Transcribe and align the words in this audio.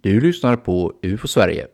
Du 0.00 0.20
lyssnar 0.20 0.56
på 0.56 0.92
UFO 1.02 1.28
Sverige. 1.28 1.66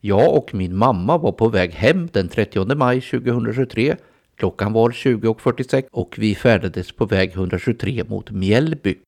Jag 0.00 0.36
och 0.36 0.54
min 0.54 0.76
mamma 0.76 1.18
var 1.18 1.32
på 1.32 1.48
väg 1.48 1.72
hem 1.72 2.08
den 2.12 2.28
30 2.28 2.74
maj 2.74 3.00
2023. 3.00 3.96
Klockan 4.36 4.72
var 4.72 4.90
20.46 4.90 5.84
och 5.92 6.14
vi 6.18 6.34
färdades 6.34 6.92
på 6.92 7.06
väg 7.06 7.30
123 7.30 8.04
mot 8.04 8.30
Mjällby. 8.30 8.98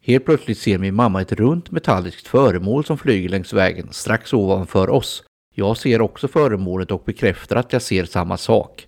Helt 0.00 0.24
plötsligt 0.24 0.58
ser 0.58 0.78
min 0.78 0.94
mamma 0.94 1.22
ett 1.22 1.32
runt 1.32 1.70
metalliskt 1.70 2.26
föremål 2.26 2.84
som 2.84 2.98
flyger 2.98 3.28
längs 3.28 3.52
vägen 3.52 3.88
strax 3.92 4.32
ovanför 4.32 4.90
oss. 4.90 5.24
Jag 5.54 5.76
ser 5.76 6.00
också 6.00 6.28
föremålet 6.28 6.90
och 6.90 7.02
bekräftar 7.06 7.56
att 7.56 7.72
jag 7.72 7.82
ser 7.82 8.04
samma 8.04 8.36
sak. 8.36 8.86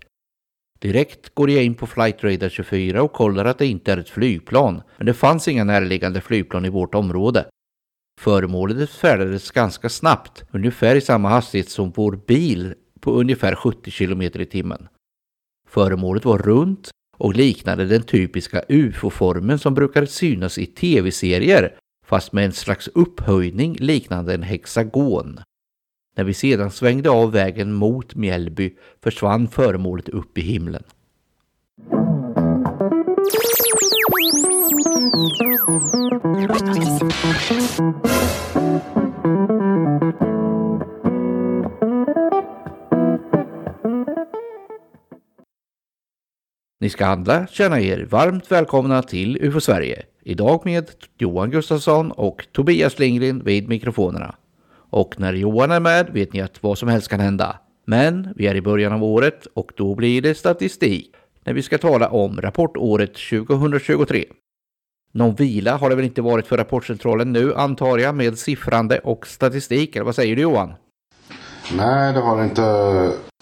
Direkt 0.80 1.34
går 1.34 1.50
jag 1.50 1.64
in 1.64 1.74
på 1.74 1.86
Flight 1.86 2.24
Radar 2.24 2.48
24 2.48 3.02
och 3.02 3.12
kollar 3.12 3.44
att 3.44 3.58
det 3.58 3.66
inte 3.66 3.92
är 3.92 3.96
ett 3.96 4.08
flygplan, 4.08 4.82
men 4.96 5.06
det 5.06 5.14
fanns 5.14 5.48
inga 5.48 5.64
närliggande 5.64 6.20
flygplan 6.20 6.64
i 6.64 6.68
vårt 6.68 6.94
område. 6.94 7.46
Föremålet 8.20 8.90
färdades 8.90 9.50
ganska 9.50 9.88
snabbt, 9.88 10.44
ungefär 10.50 10.96
i 10.96 11.00
samma 11.00 11.28
hastighet 11.28 11.68
som 11.68 11.90
vår 11.90 12.12
bil 12.26 12.74
på 13.00 13.12
ungefär 13.12 13.54
70 13.54 13.90
km 13.90 14.22
i 14.22 14.46
timmen. 14.46 14.88
Föremålet 15.68 16.24
var 16.24 16.38
runt 16.38 16.90
och 17.16 17.34
liknade 17.34 17.84
den 17.84 18.02
typiska 18.02 18.62
ufo-formen 18.68 19.58
som 19.58 19.74
brukar 19.74 20.06
synas 20.06 20.58
i 20.58 20.66
tv-serier, 20.66 21.74
fast 22.06 22.32
med 22.32 22.44
en 22.44 22.52
slags 22.52 22.88
upphöjning 22.88 23.76
liknande 23.80 24.34
en 24.34 24.42
hexagon. 24.42 25.40
När 26.14 26.24
vi 26.24 26.34
sedan 26.34 26.70
svängde 26.70 27.10
av 27.10 27.32
vägen 27.32 27.72
mot 27.72 28.14
Mjällby 28.14 28.76
försvann 29.02 29.48
föremålet 29.48 30.08
upp 30.08 30.38
i 30.38 30.40
himlen. 30.40 30.82
Ni 46.80 46.90
ska 46.90 47.06
alla 47.06 47.46
känna 47.46 47.80
er 47.80 48.06
varmt 48.10 48.52
välkomna 48.52 49.02
till 49.02 49.38
UFO 49.40 49.60
Sverige. 49.60 50.02
Idag 50.22 50.62
med 50.64 50.90
Johan 51.18 51.50
Gustafsson 51.50 52.12
och 52.12 52.46
Tobias 52.52 52.98
Lindgren 52.98 53.44
vid 53.44 53.68
mikrofonerna. 53.68 54.34
Och 54.90 55.20
när 55.20 55.32
Johan 55.32 55.70
är 55.70 55.80
med 55.80 56.10
vet 56.10 56.32
ni 56.32 56.40
att 56.40 56.62
vad 56.62 56.78
som 56.78 56.88
helst 56.88 57.08
kan 57.08 57.20
hända. 57.20 57.58
Men 57.84 58.28
vi 58.36 58.46
är 58.46 58.54
i 58.54 58.62
början 58.62 58.92
av 58.92 59.04
året 59.04 59.46
och 59.54 59.72
då 59.76 59.94
blir 59.94 60.22
det 60.22 60.34
statistik 60.34 61.14
när 61.44 61.52
vi 61.52 61.62
ska 61.62 61.78
tala 61.78 62.08
om 62.08 62.40
rapportåret 62.40 63.14
2023. 63.14 64.24
Någon 65.12 65.34
vila 65.34 65.76
har 65.76 65.90
det 65.90 65.96
väl 65.96 66.04
inte 66.04 66.22
varit 66.22 66.46
för 66.46 66.56
Rapportcentralen 66.56 67.32
nu 67.32 67.54
antar 67.54 67.98
jag 67.98 68.14
med 68.14 68.38
siffrande 68.38 68.98
och 68.98 69.26
statistik, 69.26 69.96
eller 69.96 70.04
vad 70.04 70.14
säger 70.14 70.36
du 70.36 70.42
Johan? 70.42 70.72
Nej, 71.76 72.12
det 72.12 72.20
har 72.20 72.36
det 72.36 72.44
inte. 72.44 72.62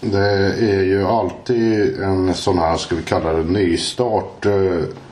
Det 0.00 0.28
är 0.70 0.82
ju 0.82 1.04
alltid 1.04 2.00
en 2.00 2.34
sån 2.34 2.58
här, 2.58 2.76
ska 2.76 2.96
vi 2.96 3.02
kalla 3.02 3.32
det, 3.32 3.44
nystart 3.44 4.46
eh, 4.46 4.52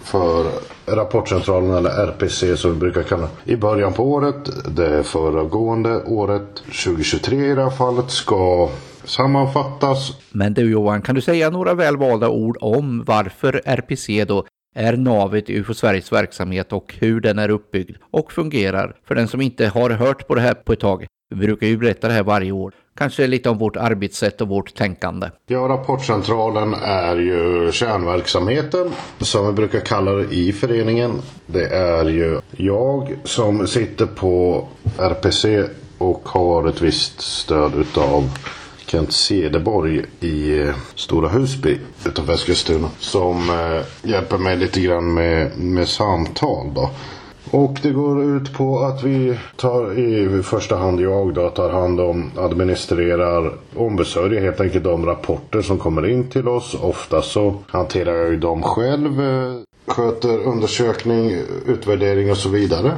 för 0.02 0.46
Rapportcentralen 0.86 1.70
eller 1.70 1.90
RPC 1.90 2.56
som 2.56 2.72
vi 2.72 2.76
brukar 2.76 3.02
kalla 3.02 3.28
i 3.44 3.56
början 3.56 3.92
på 3.92 4.04
året. 4.04 4.74
Det 4.76 5.02
föregående 5.02 6.02
året, 6.02 6.54
2023 6.54 7.36
i 7.36 7.54
det 7.54 7.62
här 7.62 7.70
fallet, 7.70 8.10
ska 8.10 8.68
sammanfattas. 9.04 10.12
Men 10.30 10.54
du 10.54 10.70
Johan, 10.70 11.02
kan 11.02 11.14
du 11.14 11.20
säga 11.20 11.50
några 11.50 11.74
välvalda 11.74 12.28
ord 12.28 12.58
om 12.60 13.04
varför 13.06 13.62
RPC 13.64 14.24
då 14.24 14.46
är 14.74 14.96
navet 14.96 15.50
i 15.50 15.58
UFO 15.58 15.74
Sveriges 15.74 16.12
verksamhet 16.12 16.72
och 16.72 16.94
hur 16.98 17.20
den 17.20 17.38
är 17.38 17.48
uppbyggd 17.48 17.96
och 18.10 18.32
fungerar 18.32 18.96
för 19.04 19.14
den 19.14 19.28
som 19.28 19.40
inte 19.40 19.66
har 19.66 19.90
hört 19.90 20.28
på 20.28 20.34
det 20.34 20.40
här 20.40 20.54
på 20.54 20.72
ett 20.72 20.80
tag. 20.80 21.06
Vi 21.34 21.46
brukar 21.46 21.66
ju 21.66 21.76
berätta 21.76 22.08
det 22.08 22.14
här 22.14 22.22
varje 22.22 22.52
år. 22.52 22.74
Kanske 22.96 23.26
lite 23.26 23.50
om 23.50 23.58
vårt 23.58 23.76
arbetssätt 23.76 24.40
och 24.40 24.48
vårt 24.48 24.74
tänkande. 24.74 25.30
Ja, 25.46 25.58
Rapportcentralen 25.58 26.74
är 26.74 27.16
ju 27.16 27.72
kärnverksamheten 27.72 28.92
som 29.20 29.46
vi 29.46 29.52
brukar 29.52 29.80
kalla 29.80 30.12
det 30.12 30.34
i 30.34 30.52
föreningen. 30.52 31.12
Det 31.46 31.66
är 31.66 32.04
ju 32.04 32.40
jag 32.50 33.16
som 33.24 33.66
sitter 33.66 34.06
på 34.06 34.64
RPC 34.98 35.64
och 35.98 36.28
har 36.28 36.68
ett 36.68 36.80
visst 36.80 37.20
stöd 37.20 37.74
utav 37.74 38.30
Kent 38.86 39.12
Cederborg 39.12 40.04
i 40.20 40.66
Stora 40.94 41.28
Husby 41.28 41.78
utanför 42.06 42.32
Eskilstuna. 42.32 42.88
Som 42.98 43.50
eh, 43.50 44.10
hjälper 44.10 44.38
mig 44.38 44.56
lite 44.56 44.80
grann 44.80 45.14
med, 45.14 45.58
med 45.58 45.88
samtal 45.88 46.74
då. 46.74 46.90
Och 47.50 47.78
det 47.82 47.90
går 47.90 48.22
ut 48.22 48.52
på 48.52 48.78
att 48.78 49.02
vi 49.02 49.38
tar 49.56 49.98
i 49.98 50.42
första 50.42 50.76
hand 50.76 51.00
jag 51.00 51.34
då 51.34 51.50
tar 51.50 51.70
hand 51.70 52.00
om, 52.00 52.30
administrerar, 52.36 53.52
ombesörjer 53.76 54.40
helt 54.40 54.60
enkelt 54.60 54.84
de 54.84 55.06
rapporter 55.06 55.62
som 55.62 55.78
kommer 55.78 56.08
in 56.08 56.30
till 56.30 56.48
oss. 56.48 56.76
Ofta 56.82 57.22
så 57.22 57.54
hanterar 57.66 58.14
jag 58.14 58.30
ju 58.30 58.36
dem 58.36 58.62
själv, 58.62 59.20
eh, 59.20 59.52
sköter 59.86 60.38
undersökning, 60.38 61.36
utvärdering 61.66 62.30
och 62.30 62.36
så 62.36 62.48
vidare. 62.48 62.92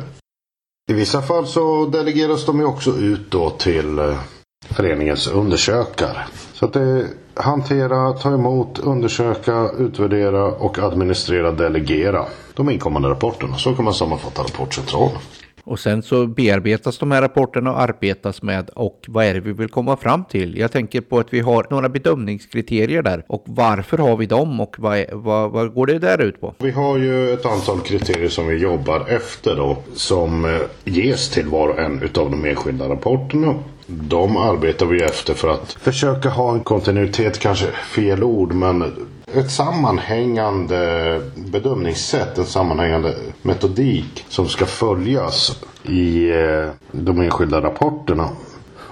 I 0.90 0.92
vissa 0.92 1.22
fall 1.22 1.46
så 1.46 1.86
delegeras 1.86 2.46
de 2.46 2.58
ju 2.58 2.64
också 2.64 2.90
ut 2.90 3.30
då 3.30 3.50
till 3.50 3.98
eh, 3.98 4.18
föreningens 4.78 5.26
undersökare. 5.26 6.26
Så 6.52 6.64
att 6.64 6.72
det 6.72 6.80
är 6.80 7.06
hantera, 7.34 8.12
ta 8.12 8.34
emot, 8.34 8.78
undersöka, 8.78 9.70
utvärdera 9.78 10.44
och 10.44 10.78
administrera, 10.78 11.52
delegera 11.52 12.24
de 12.54 12.70
inkommande 12.70 13.08
rapporterna. 13.08 13.56
Så 13.56 13.74
kan 13.74 13.84
man 13.84 13.94
sammanfatta 13.94 14.42
rapportcentralen. 14.42 15.18
Och 15.64 15.78
sen 15.78 16.02
så 16.02 16.26
bearbetas 16.26 16.98
de 16.98 17.10
här 17.10 17.22
rapporterna 17.22 17.72
och 17.72 17.80
arbetas 17.80 18.42
med 18.42 18.70
och 18.70 19.04
vad 19.08 19.24
är 19.24 19.34
det 19.34 19.40
vi 19.40 19.52
vill 19.52 19.68
komma 19.68 19.96
fram 19.96 20.24
till? 20.24 20.58
Jag 20.58 20.72
tänker 20.72 21.00
på 21.00 21.18
att 21.18 21.32
vi 21.32 21.40
har 21.40 21.66
några 21.70 21.88
bedömningskriterier 21.88 23.02
där 23.02 23.24
och 23.28 23.44
varför 23.46 23.98
har 23.98 24.16
vi 24.16 24.26
dem 24.26 24.60
och 24.60 24.76
vad, 24.78 25.04
vad, 25.12 25.50
vad 25.50 25.74
går 25.74 25.86
det 25.86 25.98
där 25.98 26.20
ut 26.20 26.40
på? 26.40 26.54
Vi 26.58 26.70
har 26.70 26.98
ju 26.98 27.32
ett 27.32 27.46
antal 27.46 27.80
kriterier 27.80 28.28
som 28.28 28.46
vi 28.46 28.56
jobbar 28.56 29.06
efter 29.08 29.56
då 29.56 29.76
som 29.94 30.44
eh, 30.44 30.60
ges 30.84 31.30
till 31.30 31.46
var 31.46 31.68
och 31.68 31.78
en 31.78 32.02
utav 32.02 32.30
de 32.30 32.44
enskilda 32.44 32.88
rapporterna. 32.88 33.54
De 33.90 34.36
arbetar 34.36 34.86
vi 34.86 35.02
efter 35.02 35.34
för 35.34 35.48
att 35.48 35.72
försöka 35.72 36.28
ha 36.28 36.52
en 36.52 36.60
kontinuitet, 36.60 37.38
kanske 37.38 37.66
fel 37.66 38.22
ord, 38.22 38.52
men 38.52 39.08
ett 39.34 39.50
sammanhängande 39.50 41.20
bedömningssätt, 41.34 42.38
en 42.38 42.46
sammanhängande 42.46 43.14
metodik 43.42 44.24
som 44.28 44.48
ska 44.48 44.66
följas 44.66 45.62
i 45.82 46.30
eh, 46.30 46.70
de 46.92 47.20
enskilda 47.20 47.60
rapporterna. 47.60 48.28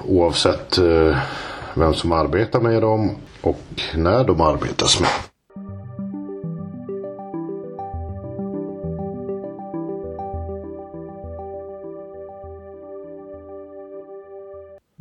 Oavsett 0.08 0.78
eh, 0.78 1.16
vem 1.74 1.94
som 1.94 2.12
arbetar 2.12 2.60
med 2.60 2.82
dem 2.82 3.10
och 3.40 3.60
när 3.94 4.24
de 4.24 4.40
arbetas 4.40 5.00
med. 5.00 5.10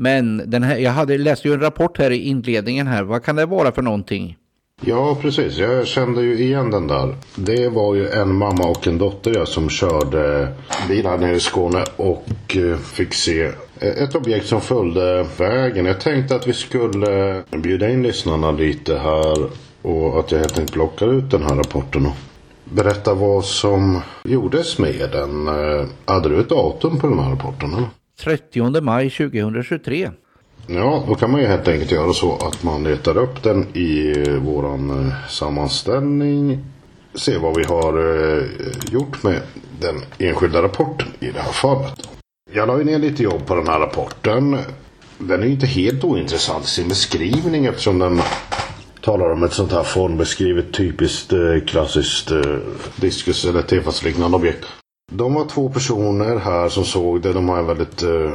Men 0.06 0.42
den 0.46 0.64
här, 0.64 0.78
jag 0.78 0.92
hade 0.92 1.18
läst 1.18 1.46
ju 1.46 1.54
en 1.54 1.60
rapport 1.60 1.98
här 1.98 2.12
i 2.12 2.18
inledningen 2.18 2.88
här. 2.88 3.04
Vad 3.04 3.24
kan 3.24 3.36
det 3.36 3.46
vara 3.46 3.72
för 3.72 3.82
någonting? 3.82 4.38
Ja, 4.82 5.18
precis. 5.22 5.58
Jag 5.58 5.88
kände 5.88 6.22
ju 6.22 6.40
igen 6.40 6.72
den 6.72 6.88
där. 6.88 7.16
Det 7.36 7.70
var 7.70 7.96
ju 7.96 8.10
en 8.10 8.36
mamma 8.36 8.64
och 8.64 8.88
en 8.88 8.98
dotter 8.98 9.46
som 9.46 9.70
körde 9.70 10.48
bil 10.88 11.06
här 11.06 11.18
nere 11.18 11.36
i 11.36 11.40
Skåne 11.40 11.84
och 11.96 12.28
eh, 12.56 12.78
fick 12.78 13.14
se 13.14 13.44
eh, 13.80 14.04
ett 14.04 14.16
objekt 14.16 14.48
som 14.48 14.62
följde 14.62 15.26
vägen. 15.38 15.86
Jag 15.86 16.02
tänkte 16.02 16.36
att 16.36 16.48
vi 16.48 16.54
skulle 16.54 17.44
bjuda 17.50 17.90
in 17.90 18.04
lyssnarna 18.04 18.52
lite 18.52 18.98
här 18.98 19.38
och 19.82 20.20
att 20.20 20.32
jag 20.32 20.40
helt 20.40 20.60
enkelt 20.60 20.74
plockar 20.74 21.14
ut 21.14 21.32
den 21.32 21.44
här 21.44 21.56
rapporten 21.56 22.06
och 22.06 22.16
berätta 22.64 23.14
vad 23.14 23.46
som 23.46 24.02
gjordes 24.24 24.78
med 24.78 25.10
den. 25.12 25.48
Eh, 25.48 25.86
hade 26.06 26.30
du 26.30 26.40
ett 26.40 26.50
datum 26.50 27.00
på 27.00 27.08
den 27.08 27.20
här 27.20 27.32
rapporten? 27.32 27.74
Eller? 27.74 27.88
30 28.18 28.82
maj 28.82 29.10
2023. 29.10 30.12
Ja, 30.68 31.04
då 31.08 31.16
kan 31.16 31.32
man 31.32 31.42
ju 31.42 31.48
helt 31.48 31.68
enkelt 31.68 31.92
göra 31.92 32.14
så 32.14 32.36
att 32.36 32.64
man 32.64 32.84
letar 32.84 33.18
upp 33.18 33.44
den 33.44 33.78
i 33.78 34.14
våran 34.40 34.90
eh, 34.90 35.28
sammanställning. 35.30 36.60
Se 37.14 37.38
vad 37.38 37.58
vi 37.58 37.64
har 37.64 37.94
eh, 38.38 38.44
gjort 38.92 39.24
med 39.24 39.42
den 39.80 39.96
enskilda 40.18 40.62
rapporten 40.62 41.08
i 41.20 41.32
det 41.32 41.40
här 41.40 41.52
fallet. 41.52 42.10
Jag 42.54 42.68
la 42.68 42.78
ju 42.78 42.84
ner 42.84 43.00
lite 43.00 43.24
jobb 43.24 43.46
på 43.46 43.56
den 43.56 43.68
här 43.68 43.80
rapporten. 43.80 44.58
Den 45.18 45.42
är 45.42 45.46
ju 45.46 45.52
inte 45.52 45.68
helt 45.68 46.04
ointressant 46.04 46.66
i 46.66 46.68
sin 46.68 46.88
beskrivning 46.88 47.66
eftersom 47.66 48.00
den 48.00 48.22
talar 49.02 49.32
om 49.32 49.44
ett 49.44 49.54
sånt 49.54 49.72
här 49.72 49.84
formbeskrivet 49.84 50.74
typiskt 50.74 51.34
eh, 51.34 51.40
klassiskt 51.68 52.32
diskus 52.96 53.46
eller 53.46 53.62
tefasliknande 53.62 54.38
objekt. 54.38 54.66
De 55.18 55.34
var 55.34 55.46
två 55.46 55.70
personer 55.70 56.38
här 56.38 56.70
som 56.70 56.86
såg 56.86 57.22
det. 57.22 57.34
De 57.34 57.50
har 57.50 57.58
en 57.58 57.68
väldigt 57.68 58.04
eh, 58.04 58.32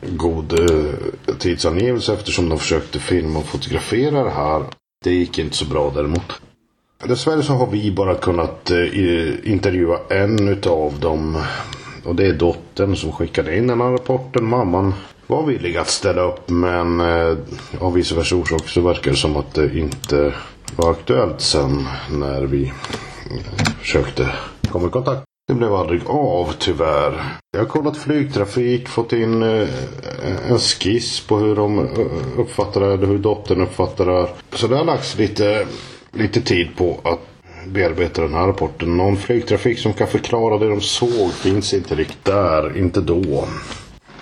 god 0.00 0.52
eh, 0.60 1.34
tidsangivelse 1.38 2.12
eftersom 2.12 2.48
de 2.48 2.58
försökte 2.58 2.98
filma 2.98 3.38
och 3.38 3.46
fotografera 3.46 4.24
det 4.24 4.30
här. 4.30 4.62
Det 5.04 5.10
gick 5.10 5.38
inte 5.38 5.56
så 5.56 5.64
bra 5.64 5.92
däremot. 5.94 6.40
Dessvärre 7.04 7.42
så 7.42 7.52
har 7.52 7.66
vi 7.66 7.92
bara 7.92 8.14
kunnat 8.14 8.70
eh, 8.70 9.50
intervjua 9.52 9.98
en 10.08 10.48
utav 10.48 11.00
dem. 11.00 11.42
Och 12.04 12.14
det 12.14 12.26
är 12.26 12.32
dottern 12.32 12.96
som 12.96 13.12
skickade 13.12 13.56
in 13.56 13.66
den 13.66 13.80
här 13.80 13.90
rapporten. 13.90 14.44
Mamman 14.44 14.94
var 15.26 15.46
villig 15.46 15.76
att 15.76 15.88
ställa 15.88 16.22
upp 16.22 16.48
men 16.50 17.00
eh, 17.00 17.36
av 17.80 17.92
vissa 17.92 18.14
vissa 18.14 18.36
orsaker 18.36 18.68
så 18.68 18.80
verkar 18.80 19.10
det 19.10 19.16
som 19.16 19.36
att 19.36 19.54
det 19.54 19.78
inte 19.78 20.34
var 20.76 20.90
aktuellt 20.90 21.40
sen 21.40 21.88
när 22.10 22.42
vi 22.42 22.64
eh, 22.66 23.64
försökte 23.80 24.28
komma 24.70 24.86
i 24.86 24.90
kontakt. 24.90 25.24
Det 25.46 25.54
blev 25.54 25.74
aldrig 25.74 26.06
av 26.06 26.52
tyvärr. 26.58 27.24
Jag 27.52 27.60
har 27.60 27.66
kollat 27.66 27.96
flygtrafik, 27.96 28.88
fått 28.88 29.12
in 29.12 29.42
eh, 29.42 29.68
en 30.50 30.58
skiss 30.58 31.20
på 31.20 31.36
hur 31.36 31.56
de 31.56 31.78
eh, 31.78 32.40
uppfattar 32.40 32.80
det, 32.80 32.92
eller 32.92 33.06
hur 33.06 33.18
dottern 33.18 33.60
uppfattar 33.60 34.06
det. 34.06 34.28
Så 34.52 34.66
det 34.66 34.76
har 34.76 34.84
lagts 34.84 35.18
lite, 35.18 35.66
lite 36.12 36.40
tid 36.40 36.76
på 36.76 37.00
att 37.04 37.20
bearbeta 37.66 38.22
den 38.22 38.34
här 38.34 38.46
rapporten. 38.46 38.96
Någon 38.96 39.16
flygtrafik 39.16 39.78
som 39.78 39.92
kan 39.92 40.06
förklara 40.06 40.58
det 40.58 40.68
de 40.68 40.80
såg 40.80 41.32
finns 41.32 41.74
inte 41.74 41.94
riktigt 41.94 42.24
där, 42.24 42.78
inte 42.78 43.00
då. 43.00 43.48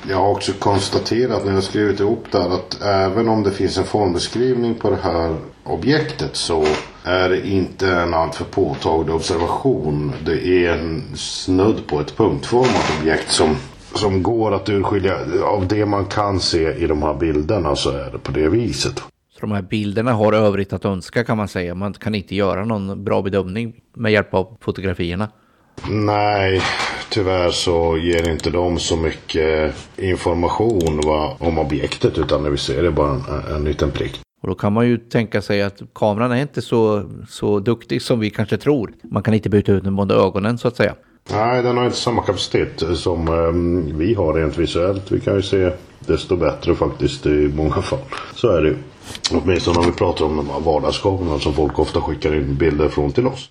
Jag 0.09 0.17
har 0.17 0.31
också 0.31 0.53
konstaterat 0.53 1.45
när 1.45 1.55
jag 1.55 1.65
skrivit 1.65 2.01
ihop 2.01 2.25
det 2.31 2.39
här 2.39 2.51
att 2.51 2.83
även 2.83 3.29
om 3.29 3.43
det 3.43 3.51
finns 3.51 3.79
en 3.79 3.85
formbeskrivning 3.85 4.75
på 4.75 4.91
det 4.91 4.99
här 5.03 5.37
objektet 5.65 6.37
så 6.37 6.65
är 7.05 7.29
det 7.29 7.47
inte 7.49 7.93
en 7.93 8.15
alltför 8.15 8.45
påtaglig 8.45 9.15
observation. 9.15 10.13
Det 10.25 10.67
är 10.67 10.73
en 10.73 11.03
snudd 11.15 11.87
på 11.87 12.01
ett 12.01 12.17
punktformat 12.17 12.93
objekt 13.01 13.33
som, 13.33 13.57
som 13.95 14.23
går 14.23 14.55
att 14.55 14.69
urskilja. 14.69 15.17
Av 15.45 15.69
det 15.69 15.87
man 15.87 16.07
kan 16.07 16.41
se 16.41 16.73
i 16.73 16.87
de 16.87 17.03
här 17.03 17.15
bilderna 17.15 17.77
så 17.77 17.91
är 17.91 18.11
det 18.13 18.19
på 18.19 18.33
det 18.33 18.49
viset. 18.49 19.03
Så 19.35 19.41
de 19.41 19.53
här 19.53 19.63
bilderna 19.63 20.13
har 20.13 20.33
övrigt 20.33 20.73
att 20.73 20.85
önska 20.85 21.25
kan 21.25 21.37
man 21.37 21.49
säga. 21.49 21.75
Man 21.75 21.93
kan 21.93 22.15
inte 22.15 22.35
göra 22.35 22.65
någon 22.65 23.05
bra 23.05 23.23
bedömning 23.23 23.75
med 23.97 24.13
hjälp 24.13 24.35
av 24.35 24.57
fotografierna. 24.61 25.29
Nej, 25.91 26.63
tyvärr 27.09 27.51
så 27.51 27.99
ger 27.99 28.31
inte 28.31 28.51
de 28.51 28.79
så 28.79 28.97
mycket 28.97 29.75
information 29.97 31.01
va, 31.05 31.37
om 31.39 31.59
objektet 31.59 32.19
utan 32.19 32.51
vi 32.51 32.59
ser 32.59 32.83
det 32.83 32.91
bara 32.91 33.11
en, 33.11 33.55
en 33.55 33.65
liten 33.65 33.91
prick. 33.91 34.21
Och 34.43 34.49
då 34.49 34.55
kan 34.55 34.73
man 34.73 34.89
ju 34.89 34.99
tänka 34.99 35.43
sig 35.43 35.63
att 35.63 35.83
kameran 35.95 36.33
är 36.33 36.43
inte 36.43 36.63
så, 36.63 37.11
så 37.29 37.61
duktig 37.61 38.03
som 38.03 38.21
vi 38.21 38.31
kanske 38.31 38.57
tror. 38.57 38.93
Man 39.03 39.23
kan 39.23 39.35
inte 39.35 39.51
byta 39.51 39.73
ut 39.73 39.85
den 39.85 39.97
både 39.97 40.15
ögonen 40.15 40.59
så 40.59 40.69
att 40.69 40.77
säga. 40.77 40.95
Nej, 41.31 41.63
den 41.63 41.77
har 41.77 41.85
inte 41.85 41.97
samma 41.97 42.23
kapacitet 42.23 42.83
som 42.97 43.29
um, 43.29 43.99
vi 43.99 44.15
har 44.15 44.35
rent 44.35 44.59
visuellt. 44.59 45.13
Vi 45.13 45.21
kan 45.21 45.35
ju 45.35 45.43
se 45.43 45.73
desto 45.99 46.37
bättre 46.37 46.75
faktiskt 46.75 47.27
i 47.27 47.53
många 47.57 47.83
fall. 47.83 47.99
Så 48.35 48.49
är 48.49 48.63
det 48.63 48.69
ju. 48.69 48.77
Åtminstone 49.33 49.79
om 49.79 49.87
vi 49.87 49.93
pratar 49.93 50.25
om 50.25 50.37
de 50.37 50.49
här 50.49 50.61
vardagskamerorna 50.61 51.39
som 51.39 51.53
folk 51.53 51.79
ofta 51.79 52.01
skickar 52.01 52.35
in 52.35 52.57
bilder 52.57 52.89
från 52.89 53.13
till 53.13 53.27
oss. 53.27 53.49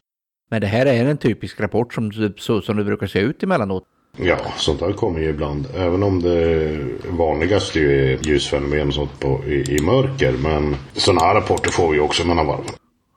Men 0.50 0.62
det 0.62 0.68
här 0.68 0.86
är 0.86 1.06
en 1.06 1.18
typisk 1.18 1.60
rapport 1.60 1.94
som, 1.94 2.12
så, 2.38 2.62
som 2.62 2.78
det 2.78 2.84
brukar 2.84 3.08
se 3.08 3.20
ut 3.20 3.44
emellanåt. 3.44 3.84
Ja, 4.18 4.38
sånt 4.58 4.80
där 4.80 4.94
kommer 4.94 5.20
ju 5.20 5.30
ibland. 5.30 5.68
Även 5.76 6.04
om 6.04 6.22
det 6.22 6.78
vanligaste 7.10 7.80
är 7.80 8.28
ljusfenomen 8.28 8.88
och 8.88 8.94
sånt 8.94 9.20
på, 9.20 9.44
i, 9.46 9.76
i 9.76 9.82
mörker. 9.82 10.34
Men 10.44 10.76
sådana 10.94 11.22
här 11.22 11.36
rapporter 11.36 11.72
får 11.72 11.92
vi 11.92 12.00
också 12.00 12.28
mellan 12.28 12.48
varven. 12.48 12.74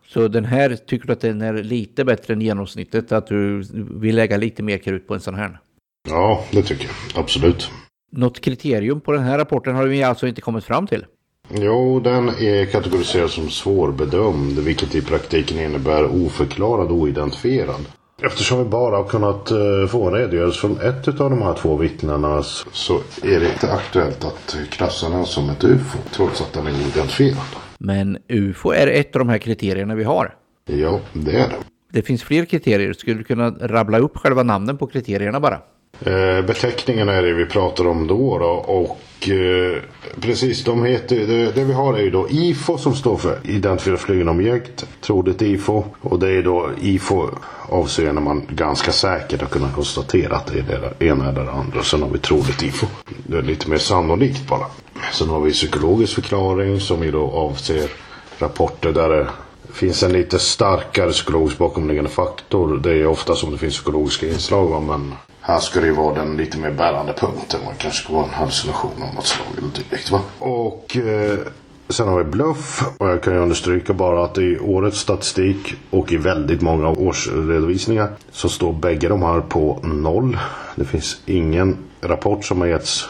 Så 0.09 0.29
den 0.29 0.45
här, 0.45 0.77
tycker 0.77 1.07
du 1.07 1.13
att 1.13 1.21
den 1.21 1.43
är 1.43 1.63
lite 1.63 2.05
bättre 2.05 2.35
än 2.35 2.41
genomsnittet? 2.41 3.13
Att 3.13 3.27
du 3.27 3.65
vill 4.01 4.17
lägga 4.17 4.37
lite 4.37 4.63
mer 4.63 4.79
krut 4.79 5.09
på 5.09 5.15
en 5.15 5.21
sån 5.21 5.35
här? 5.35 5.59
Ja, 6.09 6.45
det 6.51 6.63
tycker 6.63 6.85
jag. 6.85 7.23
Absolut. 7.23 7.71
Något 8.13 8.41
kriterium 8.41 9.01
på 9.01 9.13
den 9.13 9.23
här 9.23 9.39
rapporten 9.39 9.75
har 9.75 9.87
vi 9.87 10.03
alltså 10.03 10.27
inte 10.27 10.41
kommit 10.41 10.65
fram 10.65 10.87
till? 10.87 11.05
Jo, 11.51 12.01
den 12.01 12.29
är 12.29 12.67
kategoriserad 12.67 13.31
som 13.31 13.49
svårbedömd, 13.49 14.59
vilket 14.59 14.95
i 14.95 15.03
praktiken 15.03 15.61
innebär 15.61 16.25
oförklarad 16.25 16.91
och 16.91 16.97
oidentifierad. 16.97 17.87
Eftersom 18.23 18.59
vi 18.59 18.65
bara 18.65 18.97
har 18.97 19.05
kunnat 19.05 19.53
uh, 19.53 19.87
få 19.87 20.07
en 20.07 20.15
redogörelse 20.15 20.61
från 20.61 20.81
ett 20.81 21.09
av 21.09 21.31
de 21.31 21.43
här 21.43 21.55
två 21.55 21.77
vittnena 21.77 22.43
så 22.43 23.01
är 23.23 23.41
det 23.41 23.53
inte 23.53 23.73
aktuellt 23.73 24.25
att 24.25 24.57
klassa 24.71 25.09
den 25.09 25.27
som 25.27 25.51
ett 25.51 25.65
UFO, 25.65 25.99
trots 26.13 26.41
att 26.41 26.53
den 26.53 26.67
är 26.67 26.71
oidentifierad. 26.71 27.45
Men 27.79 28.19
UFO 28.29 28.71
är 28.71 28.87
ett 28.87 29.17
av 29.17 29.19
de 29.19 29.29
här 29.29 29.39
kriterierna 29.39 29.95
vi 29.95 30.05
har. 30.05 30.35
Ja, 30.65 31.01
det 31.13 31.31
är 31.31 31.49
det. 31.49 31.57
Det 31.93 32.03
finns 32.03 32.23
fler 32.23 32.45
kriterier. 32.45 32.93
Skulle 32.93 33.17
du 33.17 33.25
kunna 33.25 33.51
rabbla 33.51 33.99
upp 33.99 34.17
själva 34.17 34.43
namnen 34.43 34.79
på 34.79 34.87
kriterierna 34.87 35.41
bara? 35.41 35.61
Eh, 36.01 36.43
beteckningarna 36.43 37.13
är 37.13 37.23
det 37.23 37.33
vi 37.33 37.47
pratar 37.47 37.87
om 37.87 38.07
då, 38.07 38.39
då 38.39 38.47
och 38.47 39.29
eh, 39.29 39.83
precis 40.21 40.65
de 40.65 40.85
heter 40.85 41.17
det, 41.17 41.53
det, 41.53 41.65
vi 41.65 41.73
har 41.73 41.95
är 41.95 42.03
ju 42.03 42.11
då 42.11 42.29
IFO 42.31 42.79
som 42.79 42.95
står 42.95 43.17
för 43.17 43.39
identifierat 43.45 44.01
flygande 44.01 44.33
objekt, 44.33 44.87
troligt 45.01 45.43
IFO 45.43 45.85
och 46.01 46.19
det 46.19 46.31
är 46.31 46.43
då 46.43 46.71
IFO 46.81 47.29
avser 47.69 48.13
när 48.13 48.21
man 48.21 48.43
ganska 48.49 48.93
säkert 48.93 49.41
har 49.41 49.49
kunnat 49.49 49.75
konstatera 49.75 50.37
att 50.37 50.47
det 50.47 50.59
är 50.59 50.95
det 50.99 51.07
ena 51.07 51.29
eller 51.29 51.45
det 51.45 51.51
andra. 51.51 51.83
Sen 51.83 52.03
har 52.03 52.09
vi 52.09 52.19
troligt 52.19 52.63
IFO. 52.63 52.87
Det 53.27 53.39
är 53.39 53.43
lite 53.43 53.71
mer 53.71 53.79
sannolikt 53.79 54.49
bara. 54.49 54.67
Sen 55.13 55.29
har 55.29 55.41
vi 55.41 55.53
psykologisk 55.53 56.15
förklaring 56.15 56.81
som 56.81 57.03
ju 57.03 57.11
då 57.11 57.31
avser 57.31 57.91
rapporter 58.39 58.93
där 58.93 59.09
det 59.09 59.27
finns 59.73 60.03
en 60.03 60.13
lite 60.13 60.39
starkare 60.39 61.11
psykologisk 61.11 61.59
bakomliggande 61.59 62.11
faktor. 62.11 62.81
Det 62.83 62.91
är 62.91 63.07
ofta 63.07 63.35
som 63.35 63.53
det 63.53 63.59
finns 63.59 63.75
psykologiska 63.75 64.27
inslag 64.27 64.83
men 64.83 65.13
här 65.47 65.59
ska 65.59 65.81
det 65.81 65.87
ju 65.87 65.93
vara 65.93 66.15
den 66.15 66.37
lite 66.37 66.59
mer 66.59 66.71
bärande 66.71 67.13
punkten. 67.13 67.61
Man 67.65 67.75
kanske 67.79 68.03
ska 68.03 68.13
vara 68.13 68.25
en 68.25 68.31
hallucination 68.31 69.03
av 69.03 69.15
något 69.15 69.27
slag 69.27 69.47
eller 69.59 69.69
direkt 69.69 70.11
va. 70.11 70.21
Och 70.39 70.97
eh, 70.97 71.39
sen 71.89 72.09
har 72.09 72.19
vi 72.19 72.25
bluff. 72.25 72.83
Och 72.99 73.09
jag 73.09 73.23
kan 73.23 73.33
ju 73.35 73.39
understryka 73.39 73.93
bara 73.93 74.25
att 74.25 74.39
i 74.39 74.59
årets 74.59 74.99
statistik 74.99 75.75
och 75.91 76.13
i 76.13 76.17
väldigt 76.17 76.61
många 76.61 76.89
årsredovisningar 76.89 78.09
så 78.31 78.49
står 78.49 78.73
bägge 78.73 79.09
de 79.09 79.23
här 79.23 79.41
på 79.41 79.79
noll. 79.83 80.39
Det 80.77 80.85
finns 80.85 81.21
ingen 81.27 81.77
rapport 82.01 82.45
som 82.45 82.61
har 82.61 82.69
getts 82.69 83.09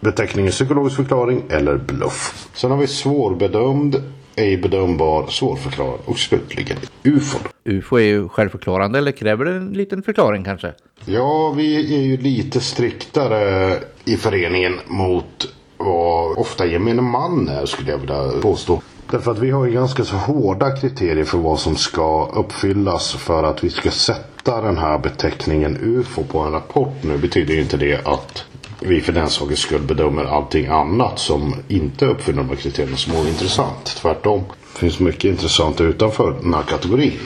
beteckningen 0.00 0.52
psykologisk 0.52 0.96
förklaring 0.96 1.42
eller 1.50 1.76
bluff. 1.76 2.48
Sen 2.54 2.70
har 2.70 2.78
vi 2.78 2.86
svårbedömd 2.86 4.02
ej 4.36 4.56
bedömbar, 4.56 5.26
svårförklarad 5.26 6.00
och 6.04 6.18
slutligen 6.18 6.76
UFO. 7.02 7.38
UFO 7.64 7.96
är 7.96 8.02
ju 8.02 8.28
självförklarande 8.28 8.98
eller 8.98 9.12
kräver 9.12 9.44
det 9.44 9.50
en 9.50 9.72
liten 9.72 10.02
förklaring 10.02 10.44
kanske? 10.44 10.72
Ja, 11.04 11.54
vi 11.56 11.96
är 11.96 12.02
ju 12.02 12.16
lite 12.16 12.60
striktare 12.60 13.76
i 14.04 14.16
föreningen 14.16 14.80
mot 14.86 15.54
vad 15.76 16.38
ofta 16.38 16.66
gemene 16.66 17.02
man 17.02 17.48
är 17.48 17.66
skulle 17.66 17.90
jag 17.90 17.98
vilja 17.98 18.30
påstå. 18.42 18.82
Därför 19.10 19.30
att 19.30 19.38
vi 19.38 19.50
har 19.50 19.66
ju 19.66 19.72
ganska 19.72 20.04
så 20.04 20.16
hårda 20.16 20.76
kriterier 20.76 21.24
för 21.24 21.38
vad 21.38 21.60
som 21.60 21.76
ska 21.76 22.30
uppfyllas 22.34 23.12
för 23.12 23.42
att 23.42 23.64
vi 23.64 23.70
ska 23.70 23.90
sätta 23.90 24.60
den 24.60 24.78
här 24.78 24.98
beteckningen 24.98 25.78
UFO 25.80 26.24
på 26.24 26.38
en 26.38 26.52
rapport. 26.52 26.94
Nu 27.02 27.18
betyder 27.18 27.54
ju 27.54 27.60
inte 27.60 27.76
det 27.76 28.06
att 28.06 28.44
vi 28.80 29.00
för 29.00 29.12
den 29.12 29.30
sakens 29.30 29.60
skull 29.60 29.82
bedömer 29.82 30.24
allting 30.24 30.66
annat 30.66 31.18
som 31.18 31.54
inte 31.68 32.06
uppfyller 32.06 32.38
de 32.38 32.48
här 32.48 32.56
kriterierna 32.56 32.96
som 32.96 33.16
ointressant. 33.16 33.84
Tvärtom. 33.84 34.42
Det 34.72 34.78
finns 34.78 35.00
mycket 35.00 35.24
intressant 35.24 35.80
utanför 35.80 36.36
den 36.42 36.54
här 36.54 36.62
kategorin. 36.62 37.18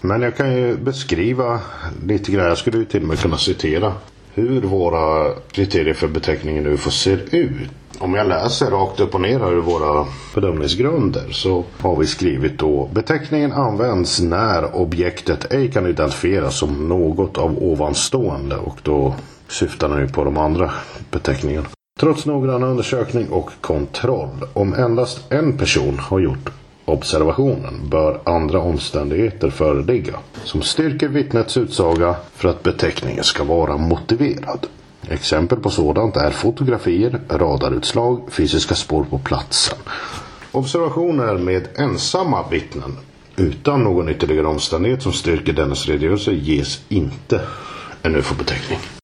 Men 0.00 0.22
jag 0.22 0.36
kan 0.36 0.52
ju 0.52 0.76
beskriva 0.76 1.60
lite 2.06 2.32
grann. 2.32 2.46
Jag 2.46 2.58
skulle 2.58 2.78
ju 2.78 2.84
till 2.84 3.02
och 3.02 3.08
med 3.08 3.18
kunna 3.18 3.36
citera 3.36 3.92
hur 4.34 4.60
våra 4.60 5.34
kriterier 5.52 5.94
för 5.94 6.08
beteckningen 6.08 6.66
UFO 6.66 6.90
ser 6.90 7.34
ut. 7.34 7.70
Om 7.98 8.14
jag 8.14 8.28
läser 8.28 8.70
rakt 8.70 9.00
upp 9.00 9.14
och 9.14 9.20
ner 9.20 9.38
här 9.38 9.52
ur 9.52 9.60
våra 9.60 10.06
bedömningsgrunder 10.34 11.30
så 11.30 11.64
har 11.80 11.96
vi 11.96 12.06
skrivit 12.06 12.58
då 12.58 12.88
beteckningen 12.92 13.52
används 13.52 14.20
när 14.20 14.76
objektet 14.76 15.52
ej 15.52 15.70
kan 15.70 15.86
identifieras 15.86 16.58
som 16.58 16.88
något 16.88 17.38
av 17.38 17.62
ovanstående 17.62 18.56
och 18.56 18.78
då 18.82 19.14
syftar 19.48 19.88
nu 19.88 20.08
på 20.08 20.24
de 20.24 20.36
andra 20.36 20.70
beteckningarna. 21.10 21.66
Trots 22.00 22.26
noggrann 22.26 22.62
undersökning 22.62 23.28
och 23.28 23.50
kontroll, 23.60 24.44
om 24.52 24.74
endast 24.74 25.32
en 25.32 25.58
person 25.58 25.98
har 25.98 26.18
gjort 26.18 26.50
observationen 26.84 27.88
bör 27.90 28.20
andra 28.24 28.60
omständigheter 28.60 29.50
föreligga 29.50 30.14
som 30.44 30.62
styrker 30.62 31.08
vittnets 31.08 31.56
utsaga 31.56 32.16
för 32.34 32.48
att 32.48 32.62
beteckningen 32.62 33.24
ska 33.24 33.44
vara 33.44 33.76
motiverad. 33.76 34.66
Exempel 35.08 35.58
på 35.58 35.70
sådant 35.70 36.16
är 36.16 36.30
fotografier, 36.30 37.20
radarutslag, 37.28 38.20
fysiska 38.30 38.74
spår 38.74 39.04
på 39.10 39.18
platsen. 39.18 39.78
Observationer 40.52 41.38
med 41.38 41.68
ensamma 41.76 42.44
vittnen 42.50 42.96
utan 43.36 43.84
någon 43.84 44.08
ytterligare 44.08 44.46
omständighet 44.46 45.02
som 45.02 45.12
styrker 45.12 45.52
dennes 45.52 45.86
redogörelse 45.86 46.32
ges 46.32 46.80
inte 46.88 47.40
en 48.02 48.16
UFO-beteckning. 48.16 48.97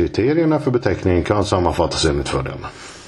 Kriterierna 0.00 0.58
för 0.58 0.70
beteckningen 0.70 1.24
kan 1.24 1.44
sammanfattas 1.44 2.04
enligt 2.04 2.28
följande. 2.28 2.66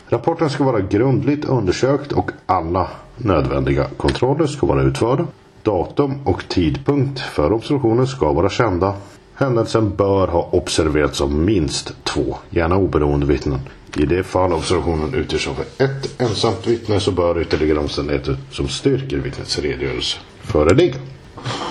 Rapporten 0.08 0.50
ska 0.50 0.64
vara 0.64 0.80
grundligt 0.80 1.44
undersökt 1.44 2.12
och 2.12 2.30
alla 2.46 2.88
nödvändiga 3.16 3.86
kontroller 3.96 4.46
ska 4.46 4.66
vara 4.66 4.82
utförda. 4.82 5.26
Datum 5.62 6.26
och 6.26 6.48
tidpunkt 6.48 7.20
för 7.20 7.52
observationen 7.52 8.06
ska 8.06 8.32
vara 8.32 8.48
kända. 8.48 8.94
Händelsen 9.34 9.96
bör 9.96 10.28
ha 10.28 10.48
observerats 10.52 11.20
av 11.20 11.32
minst 11.32 12.04
två, 12.04 12.36
gärna 12.50 12.76
oberoende 12.76 13.26
vittnen. 13.26 13.60
I 13.96 14.06
det 14.06 14.22
fall 14.22 14.52
observationen 14.52 15.14
utgörs 15.14 15.48
av 15.48 15.60
ett 15.78 16.20
ensamt 16.20 16.66
vittne 16.66 17.00
så 17.00 17.10
bör 17.10 17.40
ytterligare 17.40 17.78
omständigheter 17.78 18.36
som 18.50 18.68
styrker 18.68 19.16
vittnets 19.16 19.58
redogörelse 19.58 20.18
föreligga. 20.42 20.96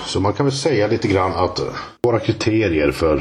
så 0.06 0.20
man 0.20 0.32
kan 0.32 0.46
väl 0.46 0.54
säga 0.54 0.86
lite 0.86 1.08
grann 1.08 1.32
att 1.32 1.60
våra 2.02 2.18
kriterier 2.18 2.90
för 2.90 3.16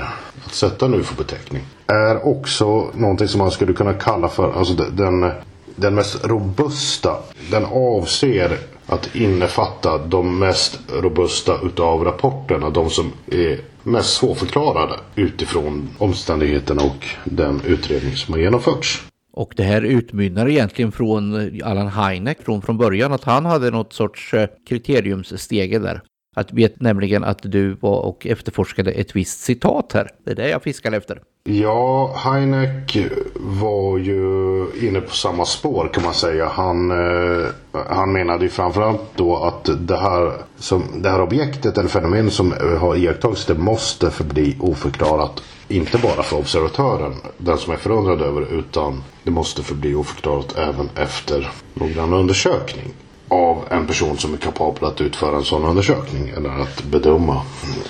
att 0.46 0.54
sätta 0.54 0.86
en 0.86 0.94
ufo-beteckning 0.94 1.62
är 1.92 2.28
också 2.28 2.92
någonting 2.94 3.28
som 3.28 3.40
man 3.40 3.52
skulle 3.52 3.74
kunna 3.74 3.94
kalla 3.94 4.30
för 4.30 4.52
alltså 4.52 4.74
den, 4.74 5.32
den 5.76 5.96
mest 5.96 6.26
robusta. 6.26 7.18
Den 7.52 7.66
avser 7.66 8.58
att 8.86 9.16
innefatta 9.16 9.98
de 9.98 10.40
mest 10.40 10.80
robusta 10.94 11.60
utav 11.64 12.04
rapporterna. 12.04 12.70
De 12.70 12.90
som 12.90 13.12
är 13.32 13.60
mest 13.84 14.14
svårförklarade 14.14 14.94
utifrån 15.16 15.90
omständigheterna 15.98 16.82
och 16.84 17.06
den 17.24 17.62
utredning 17.66 18.16
som 18.16 18.34
har 18.34 18.42
genomförts. 18.42 19.04
Och 19.34 19.54
det 19.58 19.64
här 19.64 19.82
utmynnar 19.82 20.50
egentligen 20.50 20.92
från 20.92 21.52
Allan 21.64 21.88
Heineck 21.88 22.42
från, 22.42 22.62
från 22.62 22.78
början 22.78 23.14
att 23.14 23.24
han 23.24 23.46
hade 23.46 23.72
något 23.72 23.94
sorts 23.94 24.34
eh, 24.34 24.48
kriteriumsstege 24.70 25.80
där. 25.80 26.02
Att 26.36 26.54
vet 26.54 26.82
nämligen 26.82 27.24
att 27.24 27.40
du 27.42 27.74
var 27.74 28.02
och 28.02 28.28
efterforskade 28.28 28.92
ett 28.92 29.16
visst 29.16 29.40
citat 29.40 29.92
här. 29.94 30.10
Det 30.24 30.32
är 30.32 30.36
det 30.36 30.50
jag 30.50 30.64
fiskar 30.64 30.92
efter. 30.92 31.22
Ja, 31.44 32.14
Heineck 32.16 32.98
var 33.36 33.98
ju 33.98 34.66
inne 34.82 35.02
på 35.02 35.16
samma 35.16 35.46
spår 35.46 35.90
kan 35.94 36.04
man 36.04 36.14
säga. 36.14 36.48
Han, 36.48 36.92
eh, 36.92 37.48
han 37.90 38.12
menade 38.14 38.44
ju 38.44 38.50
framförallt 38.50 39.02
då 39.16 39.38
att 39.38 39.70
det 39.88 39.98
här, 39.98 40.34
som, 40.58 40.84
det 41.02 41.10
här 41.10 41.22
objektet 41.22 41.78
eller 41.78 41.90
fenomen 41.90 42.32
som 42.32 42.54
har 42.80 42.96
iakttagits 42.96 43.46
det 43.46 43.56
måste 43.56 44.12
förbli 44.12 44.58
oförklarat. 44.60 45.44
Inte 45.68 45.98
bara 45.98 46.24
för 46.24 46.38
observatören, 46.38 47.14
den 47.38 47.58
som 47.58 47.74
är 47.74 47.78
förundrad 47.78 48.22
över 48.22 48.60
utan 48.60 49.04
det 49.24 49.32
måste 49.32 49.64
förbli 49.64 49.96
oförklarat 49.96 50.58
även 50.58 50.90
efter 50.96 51.52
noggrann 51.74 52.14
undersökning 52.14 52.94
av 53.32 53.64
en 53.70 53.88
person 53.88 54.18
som 54.18 54.34
är 54.34 54.38
kapabel 54.38 54.84
att 54.84 55.02
utföra 55.02 55.36
en 55.36 55.44
sån 55.44 55.66
undersökning 55.66 56.30
eller 56.30 56.50
att 56.50 56.84
bedöma 56.84 57.42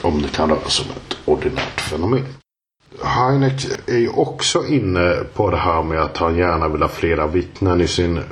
om 0.02 0.22
det 0.22 0.28
kan 0.28 0.50
röra 0.50 0.70
sig 0.70 0.86
om 0.86 0.92
ett 0.92 1.18
ordinärt 1.26 1.82
fenomen. 1.82 2.26
Heineck 3.04 3.66
är 3.88 3.98
ju 3.98 4.10
också 4.10 4.68
inne 4.68 5.16
på 5.34 5.50
det 5.50 5.58
här 5.58 5.84
med 5.84 6.02
att 6.02 6.18
han 6.18 6.38
gärna 6.38 6.68
vill 6.68 6.82
ha 6.82 6.90
flera 6.90 7.28
vittnen. 7.28 7.82
I 7.82 7.88
sin 7.88 8.18
eh, 8.18 8.24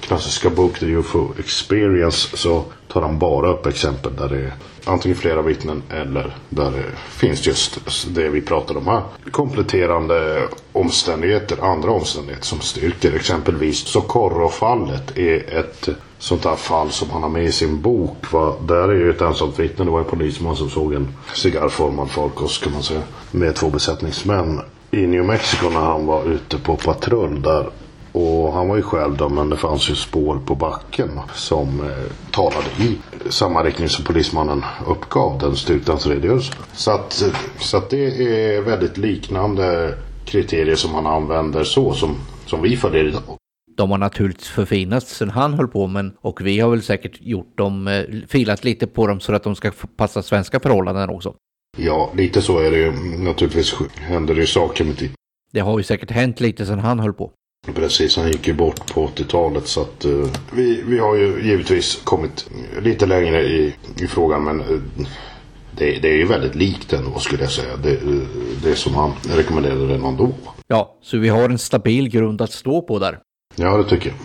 klassiska 0.00 0.50
bok 0.50 0.78
The 0.78 0.86
UFO 0.86 1.28
Experience 1.38 2.36
så 2.36 2.64
tar 2.88 3.02
han 3.02 3.18
bara 3.18 3.48
upp 3.48 3.66
exempel 3.66 4.16
där 4.16 4.28
det 4.28 4.38
är 4.38 4.52
antingen 4.84 5.18
flera 5.18 5.42
vittnen 5.42 5.82
eller 5.90 6.36
där 6.48 6.70
det 6.70 6.84
finns 7.08 7.46
just 7.46 7.78
det 8.14 8.28
vi 8.28 8.40
pratar 8.40 8.76
om 8.76 8.86
här. 8.86 9.02
Kompletterande 9.30 10.48
omständigheter, 10.72 11.64
andra 11.64 11.90
omständigheter 11.90 12.46
som 12.46 12.60
styrker. 12.60 13.16
Exempelvis 13.16 13.78
Socorro-fallet 13.78 15.18
är 15.18 15.58
ett 15.58 15.88
sånt 16.18 16.42
där 16.42 16.56
fall 16.56 16.90
som 16.90 17.10
han 17.10 17.22
har 17.22 17.30
med 17.30 17.44
i 17.44 17.52
sin 17.52 17.80
bok. 17.80 18.32
Va? 18.32 18.54
Där 18.66 18.88
är 18.88 18.94
ju 18.94 19.10
ett 19.10 19.20
ensamt 19.20 19.58
vittne. 19.58 19.84
Det 19.84 19.90
var 19.90 19.98
en 19.98 20.04
polisman 20.04 20.56
som 20.56 20.70
såg 20.70 20.94
en 20.94 21.08
cigarrformad 21.34 22.10
farkost 22.10 22.64
kan 22.64 22.72
man 22.72 22.82
säga. 22.82 23.02
Med 23.30 23.54
två 23.54 23.70
besättningsmän 23.70 24.60
i 24.90 25.06
New 25.06 25.24
Mexico 25.24 25.70
när 25.70 25.80
han 25.80 26.06
var 26.06 26.24
ute 26.24 26.58
på 26.58 26.76
patrull 26.76 27.42
där. 27.42 27.70
Och 28.12 28.52
han 28.52 28.68
var 28.68 28.76
ju 28.76 28.82
själv 28.82 29.16
då 29.16 29.28
men 29.28 29.50
det 29.50 29.56
fanns 29.56 29.90
ju 29.90 29.94
spår 29.94 30.40
på 30.46 30.54
backen 30.54 31.20
som 31.34 31.80
eh, 31.80 32.12
talade 32.30 32.66
i 32.78 32.98
samma 33.30 33.62
riktning 33.62 33.88
som 33.88 34.04
polismannen 34.04 34.64
uppgav 34.86 35.38
den 35.38 35.56
styrktans 35.56 36.06
redogörelse. 36.06 36.52
Så 36.72 36.90
att, 36.90 37.22
eh, 37.22 37.28
så 37.58 37.76
att 37.76 37.90
det 37.90 38.06
är 38.06 38.60
väldigt 38.60 38.98
liknande 38.98 39.94
kriterier 40.24 40.76
som 40.76 40.94
han 40.94 41.06
använder 41.06 41.64
så 41.64 41.92
som, 41.92 42.16
som 42.46 42.62
vi 42.62 42.76
följer 42.76 43.04
idag. 43.04 43.22
De 43.76 43.90
har 43.90 43.98
naturligtvis 43.98 44.48
förfinats 44.48 45.16
sen 45.16 45.30
han 45.30 45.54
höll 45.54 45.68
på 45.68 45.86
men 45.86 46.16
och 46.20 46.46
vi 46.46 46.60
har 46.60 46.70
väl 46.70 46.82
säkert 46.82 47.18
gjort 47.20 47.58
dem, 47.58 47.88
eh, 47.88 48.04
filat 48.28 48.64
lite 48.64 48.86
på 48.86 49.06
dem 49.06 49.20
så 49.20 49.34
att 49.34 49.42
de 49.42 49.56
ska 49.56 49.72
passa 49.96 50.22
svenska 50.22 50.60
förhållanden 50.60 51.10
också. 51.10 51.34
Ja, 51.76 52.12
lite 52.16 52.42
så 52.42 52.58
är 52.58 52.70
det 52.70 52.76
ju. 52.76 52.92
Naturligtvis 53.18 53.74
händer 53.94 54.34
det 54.34 54.40
ju 54.40 54.46
saker 54.46 54.84
med 54.84 54.98
tiden. 54.98 55.14
Det 55.52 55.60
har 55.60 55.78
ju 55.78 55.84
säkert 55.84 56.10
hänt 56.10 56.40
lite 56.40 56.66
sen 56.66 56.78
han 56.78 56.98
höll 56.98 57.12
på. 57.12 57.30
Precis, 57.74 58.16
han 58.16 58.26
gick 58.26 58.46
ju 58.46 58.54
bort 58.54 58.94
på 58.94 59.06
80-talet 59.06 59.66
så 59.66 59.80
att 59.80 60.04
uh, 60.04 60.26
vi, 60.52 60.82
vi 60.86 60.98
har 60.98 61.16
ju 61.16 61.42
givetvis 61.42 62.00
kommit 62.04 62.50
lite 62.82 63.06
längre 63.06 63.42
i, 63.42 63.74
i 64.00 64.06
frågan 64.06 64.44
men 64.44 64.60
uh, 64.60 64.80
det, 65.78 65.98
det, 65.98 66.08
är 66.08 66.16
ju 66.16 66.26
väldigt 66.26 66.54
likt 66.54 66.92
ändå 66.92 67.18
skulle 67.18 67.42
jag 67.42 67.52
säga. 67.52 67.76
Det, 67.76 67.98
det 68.62 68.76
som 68.76 68.94
han 68.94 69.12
rekommenderade 69.36 69.86
redan 69.86 70.16
då. 70.16 70.32
Ja, 70.66 70.98
så 71.02 71.18
vi 71.18 71.28
har 71.28 71.48
en 71.48 71.58
stabil 71.58 72.08
grund 72.08 72.42
att 72.42 72.52
stå 72.52 72.82
på 72.82 72.98
där. 72.98 73.18
Ja, 73.56 73.76
det 73.76 73.88
tycker 73.88 74.08
jag. 74.08 74.18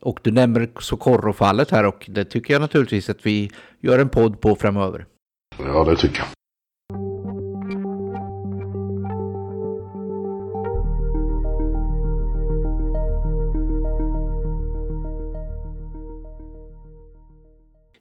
Och 0.00 0.20
du 0.22 0.30
nämner 0.30 0.68
Socorro-fallet 0.80 1.70
här 1.70 1.86
och 1.86 2.06
det 2.08 2.24
tycker 2.24 2.54
jag 2.54 2.60
naturligtvis 2.60 3.10
att 3.10 3.26
vi 3.26 3.50
gör 3.80 3.98
en 3.98 4.08
podd 4.08 4.40
på 4.40 4.56
framöver. 4.56 5.06
Ja, 5.58 5.84
det 5.84 5.96
tycker 5.96 6.18
jag. 6.18 6.28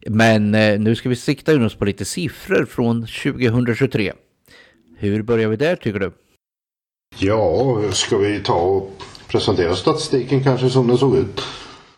Men 0.08 0.56
eh, 0.56 0.80
nu 0.80 0.96
ska 0.96 1.10
vi 1.10 1.16
sikta 1.16 1.54
in 1.54 1.66
oss 1.66 1.76
på 1.76 1.86
lite 1.86 2.06
siffror 2.06 2.66
från 2.66 3.02
2023. 3.02 4.14
Hur 4.98 5.22
börjar 5.24 5.50
vi 5.50 5.56
där 5.56 5.76
tycker 5.76 6.00
du? 6.00 6.12
Ja, 7.20 7.82
ska 7.92 8.18
vi 8.18 8.40
ta 8.40 8.54
och 8.54 8.92
presentera 9.36 9.76
statistiken 9.76 10.44
kanske 10.44 10.70
som 10.70 10.88
den 10.88 10.98
såg 10.98 11.16
ut? 11.16 11.42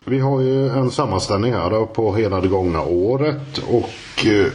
Vi 0.06 0.20
har 0.20 0.42
ju 0.42 0.70
en 0.70 0.92
sammanställning 0.92 1.54
här 1.54 1.70
då 1.70 1.86
på 1.86 2.16
hela 2.16 2.42
det 2.42 2.48
gångna 2.48 2.82
året 2.82 3.58
och 3.68 4.26
eh, 4.26 4.48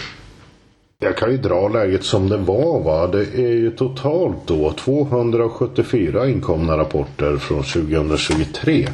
jag 0.99 1.17
kan 1.17 1.31
ju 1.31 1.37
dra 1.37 1.69
läget 1.69 2.05
som 2.05 2.29
det 2.29 2.37
var 2.37 2.81
va. 2.81 3.07
Det 3.07 3.35
är 3.35 3.53
ju 3.53 3.71
totalt 3.71 4.37
då 4.47 4.73
274 4.73 6.29
inkomna 6.29 6.77
rapporter 6.79 7.37
från 7.37 7.63
2023. 7.63 8.89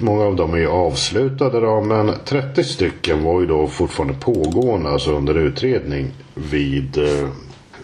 Många 0.00 0.24
av 0.24 0.36
dem 0.36 0.54
är 0.54 0.58
ju 0.58 0.68
avslutade 0.68 1.60
då, 1.60 1.80
men 1.80 2.12
30 2.24 2.64
stycken 2.64 3.24
var 3.24 3.40
ju 3.40 3.46
då 3.46 3.66
fortfarande 3.66 4.14
pågående, 4.14 4.90
alltså 4.90 5.12
under 5.12 5.34
utredning 5.34 6.10
vid, 6.34 6.98
eh, 6.98 7.28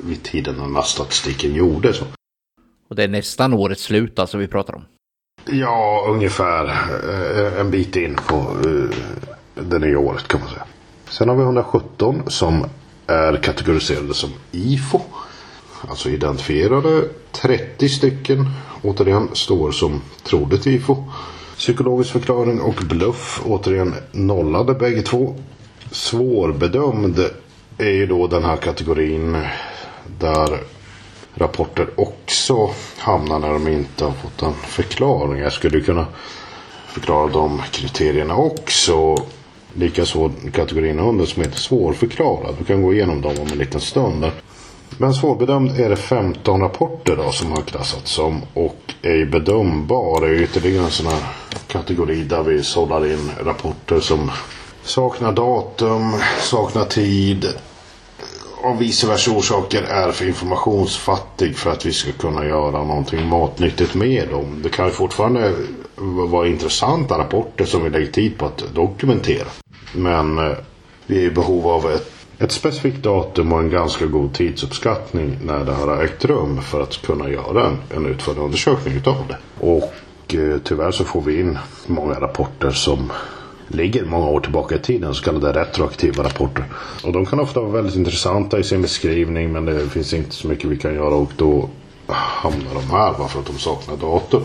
vid 0.05 0.23
tiden 0.23 0.55
när 0.55 0.65
den 0.65 0.75
här 0.75 0.83
statistiken 0.83 1.55
gjordes. 1.55 2.03
Och 2.93 2.97
det 2.97 3.05
är 3.05 3.09
nästan 3.09 3.53
årets 3.53 3.83
slut 3.83 4.19
alltså 4.19 4.39
vi 4.39 4.47
pratar 4.47 4.75
om? 4.75 4.85
Ja, 5.45 6.05
ungefär 6.09 6.65
eh, 6.65 7.61
en 7.61 7.71
bit 7.71 7.97
in 7.97 8.19
på 8.29 8.35
eh, 8.37 8.97
det 9.55 9.79
nya 9.79 9.99
året 9.99 10.29
kan 10.29 10.41
man 10.41 10.49
säga. 10.49 10.65
Sen 11.09 11.29
har 11.29 11.37
vi 11.37 11.43
117 11.43 12.23
som 12.27 12.65
är 13.07 13.37
kategoriserade 13.37 14.15
som 14.15 14.31
IFO. 14.51 15.01
Alltså 15.89 16.09
identifierade. 16.09 17.05
30 17.33 17.89
stycken 17.89 18.47
återigen 18.83 19.29
står 19.33 19.71
som 19.71 20.01
troligt 20.23 20.67
IFO. 20.67 21.05
Psykologisk 21.57 22.11
förklaring 22.13 22.61
och 22.61 22.83
bluff 22.89 23.43
återigen 23.45 23.95
nollade 24.13 24.75
bägge 24.75 25.03
två. 25.03 25.37
Svårbedömd 25.91 27.19
är 27.79 27.91
ju 27.91 28.07
då 28.07 28.27
den 28.27 28.45
här 28.45 28.57
kategorin 28.57 29.37
där 30.19 30.59
rapporter 31.35 31.89
också 31.97 32.71
hamnar 32.99 33.39
när 33.39 33.53
de 33.53 33.69
inte 33.69 34.05
har 34.05 34.13
fått 34.13 34.43
en 34.43 34.55
förklaring. 34.55 35.41
Jag 35.41 35.53
skulle 35.53 35.81
kunna 35.81 36.07
förklara 36.87 37.29
de 37.29 37.63
kriterierna 37.71 38.37
också. 38.37 39.17
Likaså 39.75 40.31
kategorin 40.53 40.99
under 40.99 41.25
som 41.27 41.43
heter 41.43 41.59
svårförklarad. 41.59 42.55
Vi 42.59 42.65
kan 42.65 42.83
gå 42.83 42.95
igenom 42.95 43.21
dem 43.21 43.35
om 43.41 43.49
en 43.53 43.59
liten 43.59 43.81
stund. 43.81 44.31
Men 44.99 45.15
svårbedömd 45.15 45.81
är 45.81 45.89
det 45.89 45.97
15 45.97 46.61
rapporter 46.61 47.17
då 47.17 47.33
som 47.33 47.53
har 47.53 47.63
klassats 47.63 48.11
som 48.11 48.43
och 48.55 48.95
ej 49.03 49.27
bedömbar 49.27 50.27
är 50.27 50.43
ytterligare 50.43 50.85
en 50.85 50.91
sån 50.91 51.07
här 51.07 51.23
kategori 51.67 52.25
där 52.25 52.43
vi 52.43 52.63
sållar 52.63 53.13
in 53.13 53.31
rapporter 53.45 54.01
som 54.01 54.31
saknar 54.83 55.33
datum, 55.33 56.13
saknar 56.41 56.85
tid 56.85 57.47
av 58.63 58.79
vice 58.79 59.07
versa 59.07 59.31
orsaker 59.31 59.83
är 59.83 60.13
för 60.13 60.27
informationsfattig 60.29 61.57
för 61.57 61.71
att 61.71 61.87
vi 61.87 61.93
ska 61.93 62.13
kunna 62.13 62.47
göra 62.47 62.85
någonting 62.85 63.27
matnyttigt 63.29 63.95
med 63.95 64.29
dem. 64.29 64.61
Det 64.63 64.69
kan 64.69 64.87
ju 64.87 64.93
fortfarande 64.93 65.55
vara 66.31 66.47
intressanta 66.49 67.19
rapporter 67.19 67.65
som 67.65 67.85
vi 67.85 67.91
lägger 67.91 68.13
tid 68.13 68.39
på 68.39 68.47
att 68.47 68.65
dokumentera. 68.75 69.49
Men 69.93 70.39
eh, 70.39 70.53
vi 71.07 71.19
är 71.19 71.27
i 71.27 71.31
behov 71.31 71.67
av 71.67 71.91
ett, 71.91 72.13
ett 72.39 72.53
specifikt 72.53 73.03
datum 73.03 73.53
och 73.53 73.59
en 73.59 73.71
ganska 73.71 74.07
god 74.07 74.35
tidsuppskattning 74.35 75.39
när 75.45 75.65
det 75.65 75.73
har 75.73 76.03
ägt 76.05 76.25
rum 76.25 76.63
för 76.63 76.83
att 76.83 77.03
kunna 77.03 77.31
göra 77.31 77.67
en, 77.67 77.77
en 77.97 78.07
utförlig 78.07 78.41
undersökning 78.43 78.95
utav 78.95 79.17
det. 79.29 79.67
Och 79.67 80.35
eh, 80.35 80.59
tyvärr 80.65 80.91
så 80.91 81.05
får 81.05 81.23
vi 81.23 81.41
in 81.41 81.59
många 81.87 82.15
rapporter 82.21 82.71
som 82.71 83.13
ligger 83.75 84.05
många 84.05 84.29
år 84.29 84.41
tillbaka 84.41 84.75
i 84.75 84.79
tiden, 84.79 85.15
så 85.15 85.25
kallade 85.25 85.61
retroaktiva 85.61 86.25
rapporter. 86.25 86.65
Och 87.05 87.13
de 87.13 87.27
kan 87.27 87.41
ofta 87.41 87.61
vara 87.61 87.73
väldigt 87.73 87.97
intressanta 87.97 88.59
i 88.59 88.63
sin 88.65 88.83
beskrivning 88.83 89.53
men 89.53 89.65
det 89.65 89.89
finns 89.89 90.15
inte 90.15 90.35
så 90.35 90.49
mycket 90.49 90.71
vi 90.71 90.77
kan 90.77 90.95
göra 90.95 91.15
och 91.15 91.33
då 91.37 91.69
hamnar 92.07 92.75
de 92.75 92.91
här 92.91 93.13
bara 93.19 93.29
för 93.29 93.41
att 93.41 93.47
de 93.47 93.59
saknar 93.59 93.97
datum. 93.97 94.43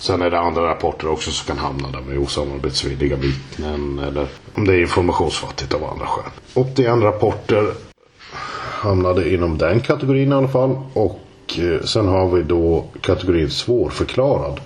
Sen 0.00 0.22
är 0.22 0.30
det 0.30 0.38
andra 0.38 0.70
rapporter 0.70 1.10
också 1.10 1.30
som 1.30 1.46
kan 1.46 1.64
hamna 1.64 1.90
där 1.90 2.00
med 2.00 2.18
osamarbetsvilliga 2.18 3.16
vittnen 3.16 3.98
eller 3.98 4.26
om 4.54 4.66
det 4.66 4.74
är 4.74 4.80
informationsfattigt 4.80 5.74
av 5.74 5.84
andra 5.84 6.06
skäl. 6.06 6.30
81 6.54 7.02
rapporter 7.02 7.72
hamnade 8.78 9.34
inom 9.34 9.58
den 9.58 9.80
kategorin 9.80 10.32
i 10.32 10.34
alla 10.34 10.48
fall. 10.48 10.78
Och 10.92 11.20
eh, 11.58 11.82
sen 11.84 12.08
har 12.08 12.28
vi 12.28 12.42
då 12.42 12.84
kategorin 13.00 13.50
svårförklarad. 13.50 14.60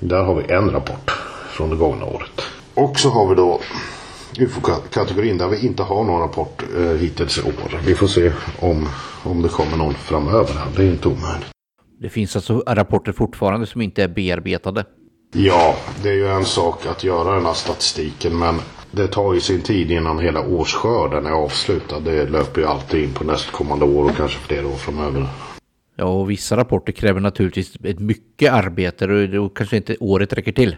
Där 0.00 0.22
har 0.22 0.34
vi 0.34 0.52
en 0.52 0.70
rapport 0.70 1.10
från 1.50 1.70
det 1.70 1.76
gångna 1.76 2.04
året. 2.04 2.42
Och 2.74 3.00
så 3.00 3.10
har 3.10 3.28
vi 3.28 3.34
då 3.34 3.60
UFO-kategorin 4.38 5.38
där 5.38 5.48
vi 5.48 5.66
inte 5.66 5.82
har 5.82 6.04
någon 6.04 6.20
rapport 6.20 6.62
eh, 6.76 6.82
hittills 6.82 7.38
i 7.38 7.42
år. 7.42 7.80
Vi 7.86 7.94
får 7.94 8.06
se 8.06 8.32
om, 8.60 8.88
om 9.22 9.42
det 9.42 9.48
kommer 9.48 9.76
någon 9.76 9.94
framöver. 9.94 10.54
Det 10.76 10.82
är 10.82 10.90
inte 10.90 11.08
omöjligt. 11.08 11.46
Det 12.00 12.08
finns 12.08 12.36
alltså 12.36 12.62
rapporter 12.66 13.12
fortfarande 13.12 13.66
som 13.66 13.80
inte 13.80 14.02
är 14.02 14.08
bearbetade. 14.08 14.84
Ja, 15.34 15.76
det 16.02 16.08
är 16.08 16.14
ju 16.14 16.28
en 16.28 16.44
sak 16.44 16.86
att 16.86 17.04
göra 17.04 17.34
den 17.34 17.44
här 17.44 17.52
statistiken 17.52 18.38
men 18.38 18.60
det 18.90 19.06
tar 19.06 19.34
ju 19.34 19.40
sin 19.40 19.60
tid 19.60 19.90
innan 19.90 20.18
hela 20.18 20.40
årsskörden 20.40 21.26
är 21.26 21.30
avslutad. 21.30 22.00
Det 22.00 22.26
löper 22.26 22.60
ju 22.60 22.66
alltid 22.66 23.04
in 23.04 23.14
på 23.14 23.24
nästkommande 23.24 23.84
år 23.84 24.04
och 24.04 24.16
kanske 24.16 24.38
flera 24.38 24.66
år 24.66 24.76
framöver. 24.76 25.26
Ja, 25.96 26.04
och 26.04 26.30
vissa 26.30 26.56
rapporter 26.56 26.92
kräver 26.92 27.20
naturligtvis 27.20 27.76
ett 27.84 27.98
mycket 27.98 28.52
arbete 28.52 29.04
och 29.04 29.28
då 29.28 29.48
kanske 29.48 29.76
inte 29.76 29.96
året 30.00 30.32
räcker 30.32 30.52
till. 30.52 30.76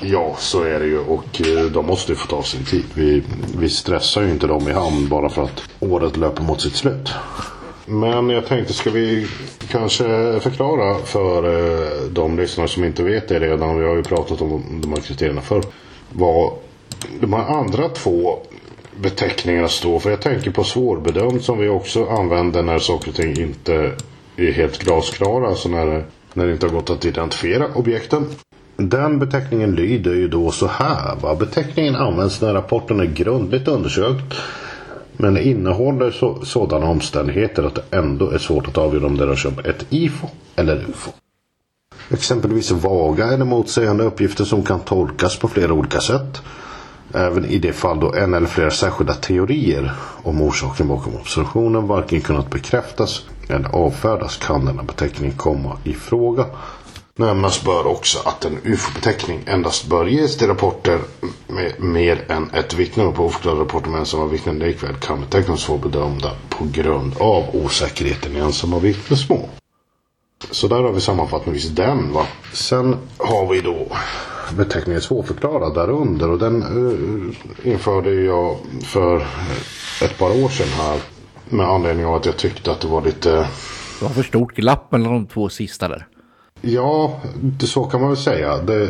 Ja, 0.00 0.36
så 0.38 0.62
är 0.62 0.80
det 0.80 0.86
ju 0.86 0.98
och 0.98 1.40
eh, 1.40 1.64
de 1.64 1.86
måste 1.86 2.12
ju 2.12 2.16
få 2.16 2.26
ta 2.26 2.42
sin 2.42 2.64
tid. 2.64 2.84
Vi, 2.94 3.22
vi 3.58 3.68
stressar 3.68 4.22
ju 4.22 4.30
inte 4.30 4.46
dem 4.46 4.68
i 4.68 4.72
hamn 4.72 5.08
bara 5.08 5.28
för 5.28 5.42
att 5.42 5.62
året 5.80 6.16
löper 6.16 6.42
mot 6.42 6.60
sitt 6.60 6.76
slut. 6.76 7.10
Men 7.86 8.30
jag 8.30 8.46
tänkte, 8.46 8.72
ska 8.72 8.90
vi 8.90 9.26
kanske 9.70 10.04
förklara 10.40 10.98
för 10.98 11.44
eh, 11.44 12.08
de 12.10 12.36
lyssnare 12.36 12.68
som 12.68 12.84
inte 12.84 13.02
vet 13.02 13.28
det 13.28 13.40
redan. 13.40 13.78
Vi 13.78 13.86
har 13.86 13.96
ju 13.96 14.02
pratat 14.02 14.40
om 14.40 14.80
de 14.82 14.92
här 14.92 15.00
kriterierna 15.00 15.40
för 15.40 15.62
Vad 16.12 16.52
de 17.20 17.32
här 17.32 17.58
andra 17.58 17.88
två 17.88 18.38
beteckningarna 19.00 19.68
står 19.68 19.98
för. 19.98 20.10
Jag 20.10 20.22
tänker 20.22 20.50
på 20.50 20.64
svårbedömd 20.64 21.42
som 21.42 21.58
vi 21.58 21.68
också 21.68 22.06
använder 22.06 22.62
när 22.62 22.78
saker 22.78 23.08
och 23.08 23.14
ting 23.14 23.40
inte 23.40 23.92
är 24.36 24.52
helt 24.52 24.78
glasklara. 24.78 25.48
Alltså 25.48 25.68
när, 25.68 26.04
när 26.32 26.46
det 26.46 26.52
inte 26.52 26.66
har 26.66 26.74
gått 26.74 26.90
att 26.90 27.04
identifiera 27.04 27.74
objekten. 27.74 28.26
Den 28.76 29.18
beteckningen 29.18 29.74
lyder 29.74 30.14
ju 30.14 30.28
då 30.28 30.50
så 30.50 30.66
här. 30.66 31.16
Va? 31.16 31.34
Beteckningen 31.34 31.96
används 31.96 32.40
när 32.40 32.54
rapporten 32.54 33.00
är 33.00 33.04
grundligt 33.04 33.68
undersökt 33.68 34.34
men 35.16 35.38
innehåller 35.38 36.10
så, 36.10 36.44
sådana 36.44 36.86
omständigheter 36.86 37.62
att 37.62 37.74
det 37.74 37.96
ändå 37.96 38.30
är 38.30 38.38
svårt 38.38 38.68
att 38.68 38.78
avgöra 38.78 39.06
om 39.06 39.16
det 39.16 39.26
rör 39.26 39.36
sig 39.36 39.50
om 39.50 39.58
ett 39.64 39.86
IFO 39.90 40.28
eller 40.56 40.76
UFO. 40.76 41.10
Exempelvis 42.10 42.70
vaga 42.70 43.26
eller 43.26 43.44
motsägande 43.44 44.04
uppgifter 44.04 44.44
som 44.44 44.62
kan 44.62 44.80
tolkas 44.80 45.38
på 45.38 45.48
flera 45.48 45.72
olika 45.72 46.00
sätt. 46.00 46.42
Även 47.14 47.44
i 47.44 47.58
det 47.58 47.72
fall 47.72 48.00
då 48.00 48.14
en 48.14 48.34
eller 48.34 48.46
flera 48.46 48.70
särskilda 48.70 49.14
teorier 49.14 49.92
om 50.22 50.42
orsaken 50.42 50.88
bakom 50.88 51.14
observationen 51.16 51.86
varken 51.86 52.20
kunnat 52.20 52.50
bekräftas 52.50 53.22
eller 53.48 53.68
avfärdas 53.68 54.36
kan 54.36 54.64
denna 54.64 54.82
beteckning 54.82 55.32
komma 55.32 55.76
i 55.84 55.92
fråga. 55.92 56.44
Nämnas 57.18 57.64
bör 57.64 57.86
också 57.86 58.18
att 58.24 58.44
en 58.44 58.58
UFO-beteckning 58.64 59.40
endast 59.46 59.86
bör 59.86 60.06
ges 60.06 60.36
till 60.36 60.46
rapporter 60.48 61.00
med 61.46 61.72
mer 61.80 62.24
än 62.28 62.50
ett 62.50 62.74
vittne 62.74 63.04
och 63.04 63.14
på 63.14 63.24
oförklarade 63.24 63.60
rapporter 63.60 63.90
med 63.90 64.00
ensamma 64.00 64.26
vittnen 64.26 64.58
likväl 64.58 64.94
kan 64.94 65.20
betecknas 65.20 65.60
svårbedömda 65.60 66.30
på 66.48 66.64
grund 66.72 67.12
av 67.20 67.44
osäkerheten 67.52 68.36
i 68.36 68.38
ensamma 68.38 68.78
vittnesmål. 68.78 69.48
Så 70.50 70.68
där 70.68 70.82
har 70.82 70.92
vi 70.92 71.00
sammanfattningsvis 71.00 71.70
den 71.70 72.12
va. 72.12 72.26
Sen 72.52 72.96
har 73.18 73.46
vi 73.52 73.60
då 73.60 73.86
beteckningen 74.56 75.00
svårförklarad 75.00 75.74
därunder 75.74 76.30
och 76.30 76.38
den 76.38 76.62
uh, 76.62 77.34
införde 77.72 78.14
jag 78.14 78.56
för 78.84 79.26
ett 80.02 80.18
par 80.18 80.44
år 80.44 80.48
sedan 80.48 80.68
här. 80.68 81.00
Med 81.48 81.66
anledning 81.66 82.06
av 82.06 82.14
att 82.14 82.26
jag 82.26 82.36
tyckte 82.36 82.72
att 82.72 82.80
det 82.80 82.88
var 82.88 83.02
lite... 83.02 83.30
Det 83.98 84.04
var 84.04 84.08
för 84.08 84.22
stort 84.22 84.54
glapp 84.54 84.92
mellan 84.92 85.12
de 85.12 85.26
två 85.26 85.48
sista 85.48 85.88
där. 85.88 86.06
Ja, 86.66 87.20
det, 87.42 87.66
så 87.66 87.84
kan 87.84 88.00
man 88.00 88.10
väl 88.10 88.18
säga. 88.18 88.56
Det, 88.58 88.88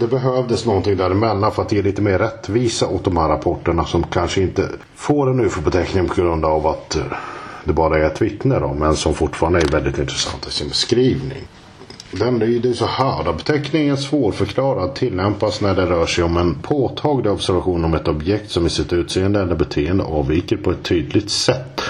det 0.00 0.06
behövdes 0.06 0.66
någonting 0.66 0.96
däremellan 0.96 1.52
för 1.52 1.62
att 1.62 1.72
ge 1.72 1.82
lite 1.82 2.02
mer 2.02 2.18
rättvisa 2.18 2.86
åt 2.86 3.04
de 3.04 3.16
här 3.16 3.28
rapporterna 3.28 3.84
som 3.84 4.02
kanske 4.02 4.42
inte 4.42 4.68
får 4.94 5.30
en 5.30 5.40
UFO-beteckning 5.40 6.08
på 6.08 6.14
grund 6.14 6.44
av 6.44 6.66
att 6.66 6.98
det 7.64 7.72
bara 7.72 7.98
är 7.98 8.04
ett 8.04 8.22
vittne 8.22 8.58
då, 8.58 8.74
men 8.74 8.96
som 8.96 9.14
fortfarande 9.14 9.58
är 9.58 9.68
väldigt 9.68 9.98
intressant 9.98 10.46
i 10.48 10.50
sin 10.50 10.68
beskrivning. 10.68 11.42
Den 12.10 12.38
lyder 12.38 12.72
så 12.72 12.86
här. 12.86 13.32
Beteckningen 13.32 13.96
svårförklarad 13.96 14.94
tillämpas 14.94 15.60
när 15.60 15.74
det 15.74 15.86
rör 15.86 16.06
sig 16.06 16.24
om 16.24 16.36
en 16.36 16.54
påtaglig 16.54 17.32
observation 17.32 17.84
om 17.84 17.94
ett 17.94 18.08
objekt 18.08 18.50
som 18.50 18.66
i 18.66 18.70
sitt 18.70 18.92
utseende 18.92 19.40
eller 19.40 19.54
beteende 19.54 20.04
avviker 20.04 20.56
på 20.56 20.70
ett 20.70 20.82
tydligt 20.82 21.30
sätt 21.30 21.80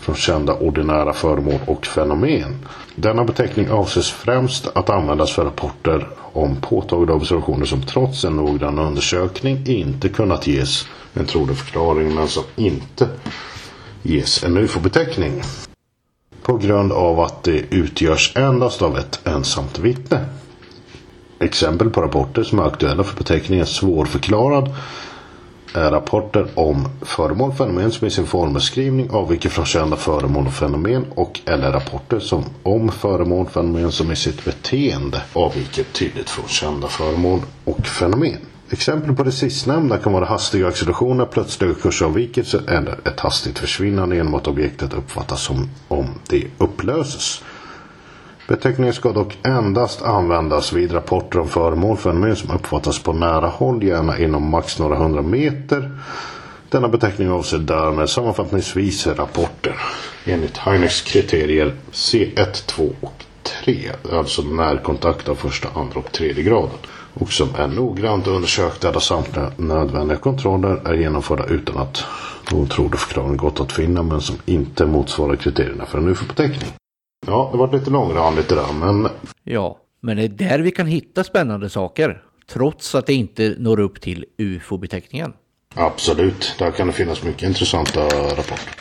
från 0.00 0.14
kända 0.14 0.54
ordinära 0.54 1.12
föremål 1.12 1.60
och 1.66 1.86
fenomen. 1.86 2.54
Denna 2.96 3.24
beteckning 3.24 3.70
avses 3.70 4.10
främst 4.10 4.66
att 4.74 4.90
användas 4.90 5.32
för 5.32 5.44
rapporter 5.44 6.08
om 6.32 6.56
påtagliga 6.56 7.16
observationer 7.16 7.66
som 7.66 7.82
trots 7.82 8.24
en 8.24 8.36
noggrann 8.36 8.78
undersökning 8.78 9.66
inte 9.66 10.08
kunnat 10.08 10.46
ges 10.46 10.86
en 11.14 11.26
trolig 11.26 11.56
förklaring 11.56 12.14
men 12.14 12.28
som 12.28 12.42
inte 12.56 13.08
ges 14.02 14.44
en 14.44 14.56
UFO-beteckning. 14.56 15.42
På 16.42 16.56
grund 16.56 16.92
av 16.92 17.20
att 17.20 17.42
det 17.42 17.64
utgörs 17.70 18.36
endast 18.36 18.82
av 18.82 18.98
ett 18.98 19.20
ensamt 19.24 19.78
vittne. 19.78 20.24
Exempel 21.38 21.90
på 21.90 22.00
rapporter 22.00 22.42
som 22.42 22.58
är 22.58 22.62
aktuella 22.62 23.04
för 23.04 23.16
beteckningen 23.16 23.66
svårförklarad 23.66 24.74
är 25.74 25.90
rapporter 25.90 26.46
om 26.54 26.88
föremål 27.02 27.50
och 27.50 27.56
fenomen 27.56 27.92
som 27.92 28.06
i 28.06 28.10
sin 28.10 28.26
formbeskrivning 28.26 29.10
avviker 29.10 29.48
från 29.48 29.64
kända 29.64 29.96
föremål 29.96 30.46
och 30.46 30.52
fenomen 30.52 31.06
och 31.14 31.40
eller 31.46 31.72
rapporter 31.72 32.18
som 32.18 32.44
om 32.62 32.88
föremål 32.88 33.46
och 33.46 33.52
fenomen 33.52 33.92
som 33.92 34.12
i 34.12 34.16
sitt 34.16 34.44
beteende 34.44 35.22
avviker 35.32 35.84
tydligt 35.84 36.30
från 36.30 36.48
kända 36.48 36.88
föremål 36.88 37.40
och 37.64 37.86
fenomen. 37.86 38.38
Exempel 38.70 39.16
på 39.16 39.22
det 39.22 39.32
sistnämnda 39.32 39.98
kan 39.98 40.12
vara 40.12 40.24
hastiga 40.24 40.68
accelerationer, 40.68 41.24
plötsliga 41.24 41.74
kursavvikelser 41.74 42.70
eller 42.70 43.08
ett 43.08 43.20
hastigt 43.20 43.58
försvinnande 43.58 44.16
genom 44.16 44.34
att 44.34 44.46
objektet 44.46 44.94
uppfattas 44.94 45.42
som 45.42 45.70
om 45.88 46.06
det 46.28 46.44
upplöses. 46.58 47.42
Beteckningen 48.48 48.94
ska 48.94 49.12
dock 49.12 49.38
endast 49.42 50.02
användas 50.02 50.72
vid 50.72 50.94
rapporter 50.94 51.38
om 51.38 51.48
föremål 51.48 51.96
fenomen 51.96 52.36
som 52.36 52.50
uppfattas 52.50 52.98
på 53.02 53.12
nära 53.12 53.46
håll, 53.48 53.82
gärna 53.84 54.18
inom 54.18 54.50
max 54.50 54.78
några 54.78 54.96
hundra 54.96 55.22
meter. 55.22 55.90
Denna 56.68 56.88
beteckning 56.88 57.30
avser 57.30 57.58
därmed 57.58 58.08
sammanfattningsvis 58.10 59.06
rapporter 59.06 59.76
enligt 60.24 60.56
Heineks 60.56 61.00
kriterier 61.02 61.74
C1, 61.92 62.66
2 62.66 62.90
och 63.00 63.24
3. 63.64 63.90
Alltså 64.12 64.42
närkontakt 64.42 65.28
av 65.28 65.34
första, 65.34 65.68
andra 65.74 65.98
och 66.00 66.12
tredje 66.12 66.42
graden. 66.44 66.78
Och 67.14 67.32
som 67.32 67.48
är 67.58 67.66
noggrant 67.66 68.26
undersökta 68.26 68.92
där 68.92 69.00
samtliga 69.00 69.50
nödvändiga 69.56 70.18
kontroller 70.18 70.80
är 70.84 70.94
genomförda 70.94 71.44
utan 71.46 71.76
att 71.78 72.04
någon 72.52 72.68
trolig 72.68 72.98
förklaring 73.00 73.36
gått 73.36 73.60
att 73.60 73.72
finna 73.72 74.02
men 74.02 74.20
som 74.20 74.36
inte 74.46 74.86
motsvarar 74.86 75.36
kriterierna 75.36 75.86
för 75.86 75.98
en 75.98 76.08
UFO-beteckning. 76.08 76.70
Ja, 77.26 77.48
det 77.52 77.58
var 77.58 77.72
lite 77.72 77.90
långrandigt 77.90 78.48
det 78.48 78.54
där, 78.54 78.72
men... 78.80 79.08
Ja, 79.44 79.78
men 80.00 80.16
det 80.16 80.22
är 80.22 80.28
där 80.28 80.58
vi 80.58 80.70
kan 80.70 80.86
hitta 80.86 81.24
spännande 81.24 81.70
saker. 81.70 82.22
Trots 82.46 82.94
att 82.94 83.06
det 83.06 83.14
inte 83.14 83.54
når 83.58 83.80
upp 83.80 84.00
till 84.00 84.24
UFO-beteckningen. 84.38 85.32
Absolut, 85.74 86.54
där 86.58 86.70
kan 86.70 86.86
det 86.86 86.92
finnas 86.92 87.22
mycket 87.22 87.42
intressanta 87.42 88.00
rapporter. 88.08 88.74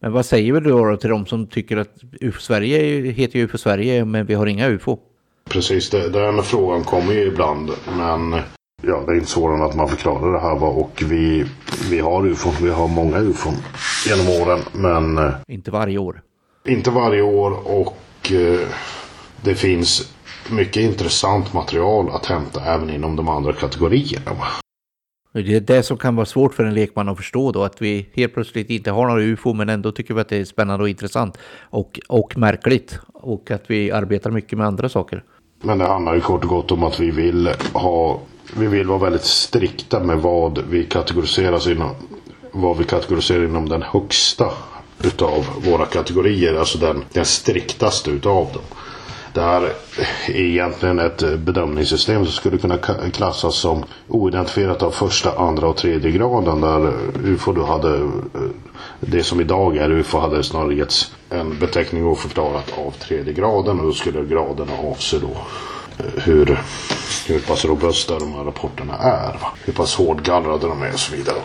Men 0.00 0.12
vad 0.12 0.26
säger 0.26 0.52
vi 0.52 0.60
då 0.60 0.96
till 0.96 1.10
de 1.10 1.26
som 1.26 1.46
tycker 1.46 1.76
att 1.76 1.94
UFO-Sverige 2.20 3.10
heter 3.12 3.38
UFO 3.38 3.58
Sverige 3.58 4.04
men 4.04 4.26
vi 4.26 4.34
har 4.34 4.46
inga 4.46 4.68
UFO? 4.68 4.98
Precis, 5.50 5.90
det, 5.90 6.08
den 6.08 6.42
frågan 6.42 6.84
kommer 6.84 7.12
ju 7.12 7.26
ibland. 7.26 7.70
Men 7.96 8.32
ja, 8.82 9.02
det 9.06 9.12
är 9.12 9.14
inte 9.14 9.30
svårare 9.30 9.56
än 9.56 9.62
att 9.62 9.76
man 9.76 9.88
förklarar 9.88 10.32
det 10.32 10.40
här. 10.40 10.58
Va? 10.58 10.66
Och 10.66 11.02
vi, 11.06 11.44
vi 11.90 12.00
har 12.00 12.26
UFO, 12.26 12.50
vi 12.64 12.70
har 12.70 12.88
många 12.88 13.18
UFO 13.18 13.50
genom 14.08 14.42
åren. 14.42 14.60
Men... 14.72 15.32
Inte 15.48 15.70
varje 15.70 15.98
år. 15.98 16.22
Inte 16.68 16.90
varje 16.90 17.22
år 17.22 17.50
och 17.64 18.32
eh, 18.32 18.68
det 19.44 19.54
finns 19.54 20.14
mycket 20.50 20.82
intressant 20.82 21.52
material 21.52 22.10
att 22.10 22.26
hämta 22.26 22.64
även 22.64 22.90
inom 22.90 23.16
de 23.16 23.28
andra 23.28 23.52
kategorierna. 23.52 24.36
Det 25.32 25.56
är 25.56 25.60
det 25.60 25.82
som 25.82 25.96
kan 25.96 26.16
vara 26.16 26.26
svårt 26.26 26.54
för 26.54 26.64
en 26.64 26.74
lekman 26.74 27.08
att 27.08 27.16
förstå 27.16 27.52
då, 27.52 27.64
att 27.64 27.82
vi 27.82 28.08
helt 28.14 28.34
plötsligt 28.34 28.70
inte 28.70 28.90
har 28.90 29.06
några 29.06 29.22
UFO, 29.22 29.52
men 29.52 29.68
ändå 29.68 29.92
tycker 29.92 30.14
vi 30.14 30.20
att 30.20 30.28
det 30.28 30.36
är 30.36 30.44
spännande 30.44 30.82
och 30.82 30.88
intressant 30.88 31.38
och, 31.60 32.00
och 32.08 32.38
märkligt. 32.38 32.98
Och 33.12 33.50
att 33.50 33.62
vi 33.66 33.90
arbetar 33.90 34.30
mycket 34.30 34.58
med 34.58 34.66
andra 34.66 34.88
saker. 34.88 35.24
Men 35.62 35.78
det 35.78 35.86
handlar 35.86 36.14
ju 36.14 36.20
kort 36.20 36.44
och 36.44 36.50
gott 36.50 36.70
om 36.70 36.82
att 36.82 37.00
vi 37.00 37.10
vill 37.10 37.50
ha 37.72 38.20
Vi 38.56 38.66
vill 38.66 38.86
vara 38.86 38.98
väldigt 38.98 39.24
strikta 39.24 40.00
med 40.00 40.18
vad 40.18 40.58
vi 40.70 40.84
kategoriserar 40.84 41.72
inom 41.72 41.90
Vad 42.52 42.78
vi 42.78 42.84
kategoriserar 42.84 43.44
inom 43.44 43.68
den 43.68 43.82
högsta 43.82 44.50
utav 45.02 45.44
våra 45.64 45.86
kategorier. 45.86 46.54
Alltså 46.54 46.78
den, 46.78 47.04
den 47.12 47.24
striktaste 47.24 48.10
utav 48.10 48.48
dem. 48.52 48.62
Det 49.32 49.40
här 49.40 49.72
är 50.26 50.40
egentligen 50.40 50.98
ett 50.98 51.38
bedömningssystem 51.38 52.24
som 52.24 52.32
skulle 52.32 52.58
kunna 52.58 52.78
klassas 53.12 53.54
som 53.56 53.84
oidentifierat 54.08 54.82
av 54.82 54.90
första, 54.90 55.38
andra 55.38 55.68
och 55.68 55.76
tredje 55.76 56.10
graden. 56.10 56.60
Där 56.60 56.92
UFO 57.24 57.52
då 57.52 57.64
hade 57.64 57.94
eh, 57.96 58.10
det 59.00 59.22
som 59.22 59.40
idag 59.40 59.76
är 59.76 59.90
UFO 59.90 60.18
hade 60.18 60.42
snarare 60.42 60.74
getts 60.74 61.12
en 61.30 61.58
beteckning 61.58 62.06
oförklarat 62.06 62.72
av 62.86 62.90
tredje 62.90 63.32
graden 63.32 63.80
och 63.80 63.86
då 63.86 63.92
skulle 63.92 64.24
graderna 64.24 64.72
avse 64.90 65.18
då 65.18 65.36
eh, 65.98 66.22
hur, 66.22 66.60
hur 67.26 67.38
pass 67.38 67.64
robusta 67.64 68.18
de 68.18 68.32
här 68.32 68.44
rapporterna 68.44 68.96
är. 68.96 69.32
Va? 69.32 69.52
Hur 69.64 69.72
pass 69.72 69.94
hårdgallrade 69.94 70.66
de 70.68 70.82
är 70.82 70.92
och 70.92 71.00
så 71.00 71.16
vidare. 71.16 71.38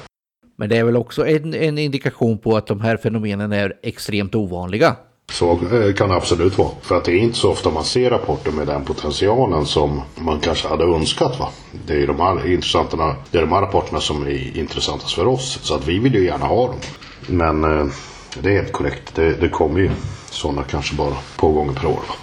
Men 0.56 0.70
det 0.70 0.78
är 0.78 0.84
väl 0.84 0.98
också 0.98 1.28
en, 1.28 1.54
en 1.54 1.78
indikation 1.78 2.38
på 2.38 2.58
att 2.58 2.68
de 2.68 2.82
här 2.82 2.98
fenomenen 2.98 3.52
är 3.52 3.74
extremt 3.84 4.36
ovanliga. 4.36 4.96
Så 5.32 5.52
eh, 5.52 5.94
kan 5.94 6.10
det 6.10 6.16
absolut 6.16 6.58
vara. 6.58 6.70
För 6.82 6.98
att 6.98 7.06
det 7.06 7.12
är 7.12 7.18
inte 7.18 7.38
så 7.38 7.52
ofta 7.52 7.70
man 7.70 7.84
ser 7.84 8.10
rapporter 8.10 8.52
med 8.52 8.68
den 8.68 8.86
potentialen 8.86 9.66
som 9.66 10.02
man 10.16 10.40
kanske 10.40 10.68
hade 10.68 10.84
önskat. 10.84 11.40
Va? 11.40 11.50
Det 11.86 12.04
är 12.04 12.08
de 12.08 12.20
här, 12.20 12.52
intressanta, 12.52 13.16
det 13.32 13.38
är 13.38 13.42
de 13.42 13.52
här 13.52 13.62
rapporterna 13.62 14.00
som 14.00 14.24
är 14.24 14.58
intressantast 14.58 15.14
för 15.14 15.28
oss. 15.28 15.60
Så 15.62 15.76
att 15.76 15.88
vi 15.88 16.00
vill 16.00 16.14
ju 16.14 16.26
gärna 16.26 16.46
ha 16.46 16.68
dem. 16.68 16.80
Men 17.28 17.64
eh, 17.64 17.86
det 18.42 18.50
är 18.50 18.56
helt 18.56 18.72
korrekt. 18.72 19.16
Det, 19.16 19.34
det 19.34 19.50
kommer 19.50 19.80
ju 19.80 19.90
sådana 20.30 20.64
kanske 20.64 20.96
bara 20.96 21.16
på 21.38 21.52
gånger 21.52 21.74
per 21.74 21.86
år. 21.86 21.92
Va? 21.92 22.16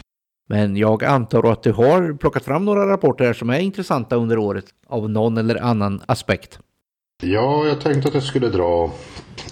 Men 0.49 0.77
jag 0.77 1.05
antar 1.05 1.53
att 1.53 1.63
du 1.63 1.73
har 1.73 2.19
plockat 2.19 2.45
fram 2.45 2.65
några 2.65 2.93
rapporter 2.93 3.33
som 3.33 3.51
är 3.51 3.59
intressanta 3.59 4.17
under 4.17 4.39
året 4.39 4.65
av 4.89 5.11
någon 5.11 5.39
eller 5.39 5.63
annan 5.63 6.03
aspekt. 6.07 6.59
Ja, 7.23 7.67
jag 7.67 7.81
tänkte 7.81 8.09
att 8.09 8.15
jag 8.15 8.23
skulle 8.23 8.49
dra 8.49 8.91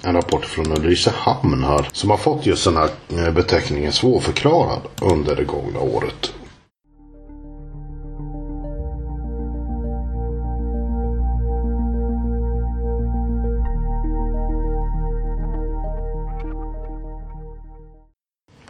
en 0.03 0.15
rapport 0.15 0.45
från 0.45 0.73
Ulricehamn 0.73 1.65
här. 1.65 1.89
Som 1.93 2.11
har 2.11 2.17
fått 2.17 2.47
just 2.47 2.65
den 2.65 2.77
här 2.77 2.89
eh, 3.09 3.35
beteckningen 3.35 3.93
svårförklarad 3.93 4.81
under 5.03 5.37
det 5.37 5.45
gångna 5.45 5.81
året. 5.81 6.33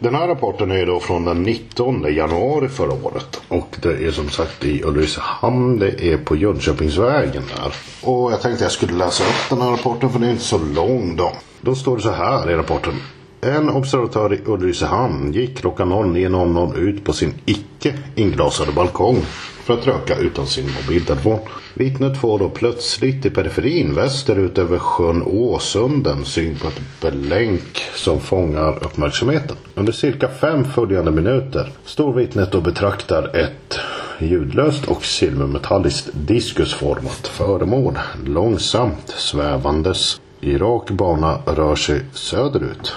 Den 0.01 0.15
här 0.15 0.27
rapporten 0.27 0.71
är 0.71 0.85
då 0.85 0.99
från 0.99 1.25
den 1.25 1.43
19 1.43 2.15
januari 2.15 2.69
förra 2.69 2.93
året. 2.93 3.41
Och 3.47 3.75
det 3.81 4.07
är 4.07 4.11
som 4.11 4.29
sagt 4.29 4.65
i 4.65 4.83
Ulricehamn. 4.83 5.79
Det 5.79 6.03
är 6.03 6.17
på 6.17 6.35
Jönköpingsvägen 6.35 7.43
där. 7.55 7.73
Och 8.09 8.31
jag 8.31 8.41
tänkte 8.41 8.63
jag 8.63 8.71
skulle 8.71 8.93
läsa 8.93 9.23
upp 9.23 9.49
den 9.49 9.61
här 9.61 9.71
rapporten 9.71 10.09
för 10.09 10.19
den 10.19 10.27
är 10.27 10.31
inte 10.31 10.43
så 10.43 10.57
lång 10.57 11.15
då. 11.15 11.31
Då 11.61 11.75
står 11.75 11.95
det 11.95 12.01
så 12.01 12.11
här 12.11 12.51
i 12.51 12.55
rapporten. 12.55 12.93
En 13.41 13.69
observatör 13.69 14.33
i 14.33 14.41
Ulricehamn 14.45 15.33
gick 15.33 15.57
klockan 15.57 15.93
09.00 15.93 16.77
ut 16.77 17.03
på 17.03 17.13
sin 17.13 17.33
icke 17.45 17.93
inglasade 18.15 18.71
balkong 18.71 19.21
för 19.63 19.73
att 19.73 19.87
röka 19.87 20.15
utan 20.15 20.47
sin 20.47 20.69
mobiltelefon. 20.81 21.39
Vittnet 21.73 22.17
får 22.17 22.39
då 22.39 22.49
plötsligt 22.49 23.25
i 23.25 23.29
periferin 23.29 23.95
västerut 23.95 24.57
över 24.57 24.79
sjön 24.79 25.23
Åsunden 25.23 26.25
syn 26.25 26.55
på 26.55 26.67
ett 26.67 26.81
belänk 27.01 27.81
som 27.95 28.19
fångar 28.19 28.83
uppmärksamheten. 28.83 29.57
Under 29.75 29.91
cirka 29.91 30.27
fem 30.27 30.65
följande 30.65 31.11
minuter 31.11 31.71
står 31.85 32.13
vittnet 32.13 32.55
och 32.55 32.63
betraktar 32.63 33.35
ett 33.35 33.79
ljudlöst 34.19 34.85
och 34.85 35.05
silvermetalliskt 35.05 36.09
diskusformat 36.13 37.27
föremål 37.27 37.99
långsamt 38.25 39.09
svävandes 39.17 40.19
i 40.41 40.57
rak 40.57 40.91
bana 40.91 41.37
rör 41.45 41.75
sig 41.75 42.01
söderut 42.13 42.93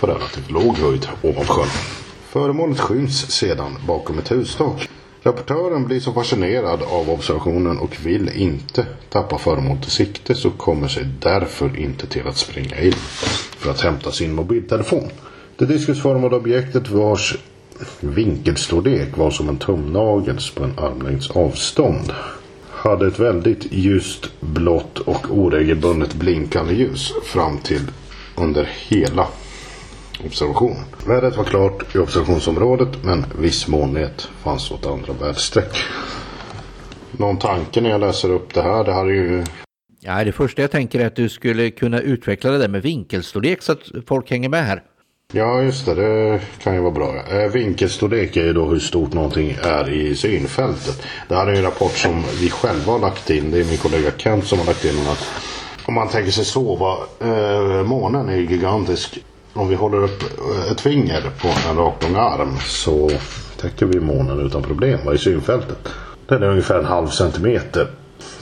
på 0.00 0.06
relativt 0.06 0.50
låg 0.50 0.76
höjd 0.76 1.08
ovan 1.22 1.44
sjön. 1.44 1.68
Föremålet 2.28 2.80
skyms 2.80 3.30
sedan 3.30 3.76
bakom 3.86 4.18
ett 4.18 4.30
hustak. 4.30 4.88
Rapportören 5.22 5.84
blir 5.84 6.00
så 6.00 6.12
fascinerad 6.12 6.82
av 6.82 7.10
observationen 7.10 7.78
och 7.78 8.06
vill 8.06 8.28
inte 8.28 8.86
tappa 9.10 9.38
föremålet 9.38 9.86
i 9.86 9.90
sikte 9.90 10.34
så 10.34 10.50
kommer 10.50 10.88
sig 10.88 11.06
därför 11.20 11.78
inte 11.78 12.06
till 12.06 12.26
att 12.28 12.36
springa 12.36 12.80
in 12.80 12.92
för 13.58 13.70
att 13.70 13.80
hämta 13.80 14.10
sin 14.12 14.34
mobiltelefon. 14.34 15.08
Det 15.56 15.66
diskusformade 15.66 16.36
objektet 16.36 16.88
vars 16.88 17.36
vinkelstorlek 18.00 19.16
var 19.16 19.30
som 19.30 19.48
en 19.48 19.56
tumnagels 19.56 20.50
på 20.50 20.64
en 20.64 20.78
armlängds 20.78 21.30
avstånd 21.30 22.12
hade 22.82 23.06
ett 23.06 23.18
väldigt 23.18 23.72
ljust 23.72 24.40
blått 24.40 24.98
och 24.98 25.26
oregelbundet 25.30 26.14
blinkande 26.14 26.74
ljus 26.74 27.12
fram 27.24 27.58
till 27.58 27.90
under 28.36 28.68
hela 28.88 29.26
observationen. 30.26 30.84
Vädret 31.06 31.36
var 31.36 31.44
klart 31.44 31.94
i 31.94 31.98
observationsområdet 31.98 33.04
men 33.04 33.24
viss 33.38 33.68
molnighet 33.68 34.28
fanns 34.42 34.70
åt 34.70 34.86
andra 34.86 35.12
väderstreck. 35.12 35.76
Någon 37.10 37.38
tanke 37.38 37.80
när 37.80 37.90
jag 37.90 38.00
läser 38.00 38.30
upp 38.30 38.54
det 38.54 38.62
här? 38.62 38.84
Det 38.84 38.92
här 38.92 39.04
är 39.04 39.10
ju... 39.10 39.44
Ja, 40.00 40.24
det 40.24 40.32
första 40.32 40.62
jag 40.62 40.70
tänker 40.70 41.00
är 41.00 41.06
att 41.06 41.16
du 41.16 41.28
skulle 41.28 41.70
kunna 41.70 42.00
utveckla 42.00 42.50
det 42.50 42.58
där 42.58 42.68
med 42.68 42.82
vinkelstorlek 42.82 43.62
så 43.62 43.72
att 43.72 43.90
folk 44.06 44.30
hänger 44.30 44.48
med 44.48 44.64
här. 44.66 44.82
Ja, 45.34 45.62
just 45.62 45.86
det. 45.86 45.94
Det 45.94 46.40
kan 46.62 46.74
ju 46.74 46.80
vara 46.80 46.92
bra. 46.92 47.14
Eh, 47.30 47.50
vinkelstorlek 47.52 48.36
är 48.36 48.44
ju 48.44 48.52
då 48.52 48.64
hur 48.64 48.78
stort 48.78 49.12
någonting 49.12 49.56
är 49.62 49.90
i 49.90 50.16
synfältet. 50.16 51.02
Det 51.28 51.34
här 51.34 51.46
är 51.46 51.50
ju 51.50 51.56
en 51.56 51.64
rapport 51.64 51.96
som 51.96 52.24
vi 52.40 52.50
själva 52.50 52.92
har 52.92 52.98
lagt 52.98 53.30
in. 53.30 53.50
Det 53.50 53.60
är 53.60 53.64
min 53.64 53.78
kollega 53.78 54.10
Kent 54.16 54.46
som 54.46 54.58
har 54.58 54.66
lagt 54.66 54.84
in 54.84 54.94
den. 54.94 55.16
Om 55.84 55.94
man 55.94 56.08
tänker 56.08 56.30
sig 56.30 56.44
sova. 56.44 56.96
Eh, 57.20 57.84
månen 57.84 58.28
är 58.28 58.36
ju 58.36 58.46
gigantisk. 58.46 59.18
Om 59.52 59.68
vi 59.68 59.74
håller 59.74 60.02
upp 60.02 60.22
eh, 60.22 60.72
ett 60.72 60.80
finger 60.80 61.22
på 61.42 61.48
en 61.70 61.76
raklång 61.76 62.16
arm 62.16 62.56
så 62.66 63.10
täcker 63.60 63.86
vi 63.86 64.00
månen 64.00 64.46
utan 64.46 64.62
problem 64.62 65.12
i 65.14 65.18
synfältet. 65.18 65.88
Den 66.26 66.42
är 66.42 66.48
ungefär 66.48 66.78
en 66.78 66.84
halv 66.84 67.08
centimeter 67.08 67.86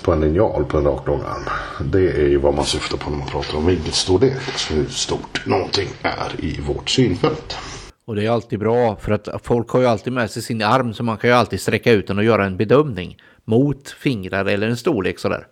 på 0.03 0.13
en 0.13 0.21
linjal 0.21 0.65
på 0.65 0.79
en 0.79 0.85
raklång 0.85 1.21
arm. 1.21 1.49
Det 1.91 2.11
är 2.11 2.29
ju 2.29 2.37
vad 2.37 2.55
man 2.55 2.65
syftar 2.65 2.99
på 2.99 3.11
när 3.11 3.19
man 3.19 3.29
pratar 3.29 3.59
om 3.59 3.67
vinkelstorlek. 3.67 4.37
Alltså 4.47 4.75
hur 4.75 4.87
stort 4.87 5.47
någonting 5.47 5.89
är 6.03 6.45
i 6.45 6.61
vårt 6.61 6.91
synfält. 6.91 7.57
Och 8.05 8.17
det 8.17 8.27
är 8.27 8.31
alltid 8.31 8.59
bra 8.59 8.97
för 8.97 9.13
att 9.13 9.29
folk 9.43 9.69
har 9.69 9.81
ju 9.81 9.87
alltid 9.87 10.13
med 10.13 10.31
sig 10.31 10.43
sin 10.43 10.63
arm 10.63 10.95
så 10.95 11.03
man 11.03 11.17
kan 11.17 11.31
ju 11.31 11.37
alltid 11.37 11.61
sträcka 11.61 11.93
ut 11.93 12.07
den 12.07 12.19
och 12.19 12.25
göra 12.25 12.47
en 12.47 12.57
bedömning 12.57 13.17
mot 13.45 13.89
fingrar 13.89 14.45
eller 14.45 14.69
en 14.69 14.77
storlek 14.77 15.19
sådär. 15.19 15.47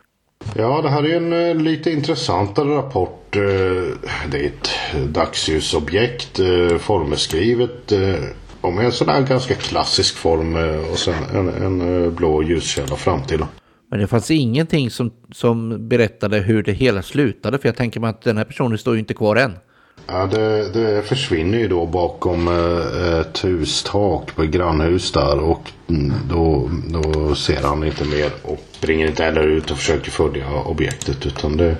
Ja, 0.56 0.82
det 0.82 0.88
här 0.88 1.02
är 1.02 1.16
en 1.16 1.32
eh, 1.32 1.54
lite 1.54 1.90
intressantare 1.90 2.76
rapport. 2.76 3.36
Eh, 3.36 3.42
det 4.30 4.38
är 4.38 4.46
ett 4.46 4.70
dagsljusobjekt, 5.14 6.38
eh, 6.38 6.78
formeskrivet 6.78 7.92
om 8.60 8.78
en 8.78 8.92
sån 8.92 9.08
här 9.08 9.22
ganska 9.22 9.54
klassisk 9.54 10.16
form 10.16 10.56
och 10.92 10.98
sen 10.98 11.14
en, 11.34 11.48
en 11.48 12.14
blå 12.14 12.42
ljuskälla 12.42 12.96
fram 12.96 13.22
till. 13.22 13.44
Men 13.90 14.00
det 14.00 14.06
fanns 14.06 14.30
ingenting 14.30 14.90
som, 14.90 15.10
som 15.32 15.88
berättade 15.88 16.38
hur 16.38 16.62
det 16.62 16.72
hela 16.72 17.02
slutade. 17.02 17.58
För 17.58 17.68
jag 17.68 17.76
tänker 17.76 18.00
mig 18.00 18.10
att 18.10 18.22
den 18.22 18.36
här 18.36 18.44
personen 18.44 18.78
står 18.78 18.94
ju 18.94 19.00
inte 19.00 19.14
kvar 19.14 19.36
än. 19.36 19.52
Ja, 20.06 20.26
det, 20.26 20.72
det 20.72 21.02
försvinner 21.02 21.58
ju 21.58 21.68
då 21.68 21.86
bakom 21.86 22.48
eh, 22.48 23.20
ett 23.20 23.44
hustak 23.44 24.36
på 24.36 24.42
ett 24.42 24.50
grannhus 24.50 25.12
där. 25.12 25.38
Och 25.38 25.70
då, 26.30 26.70
då 26.88 27.34
ser 27.34 27.62
han 27.62 27.84
inte 27.84 28.04
mer 28.04 28.30
och 28.42 28.64
springer 28.72 29.06
inte 29.06 29.24
heller 29.24 29.46
ut 29.46 29.70
och 29.70 29.76
försöker 29.76 30.10
följa 30.10 30.62
objektet. 30.62 31.26
Utan 31.26 31.56
det, 31.56 31.76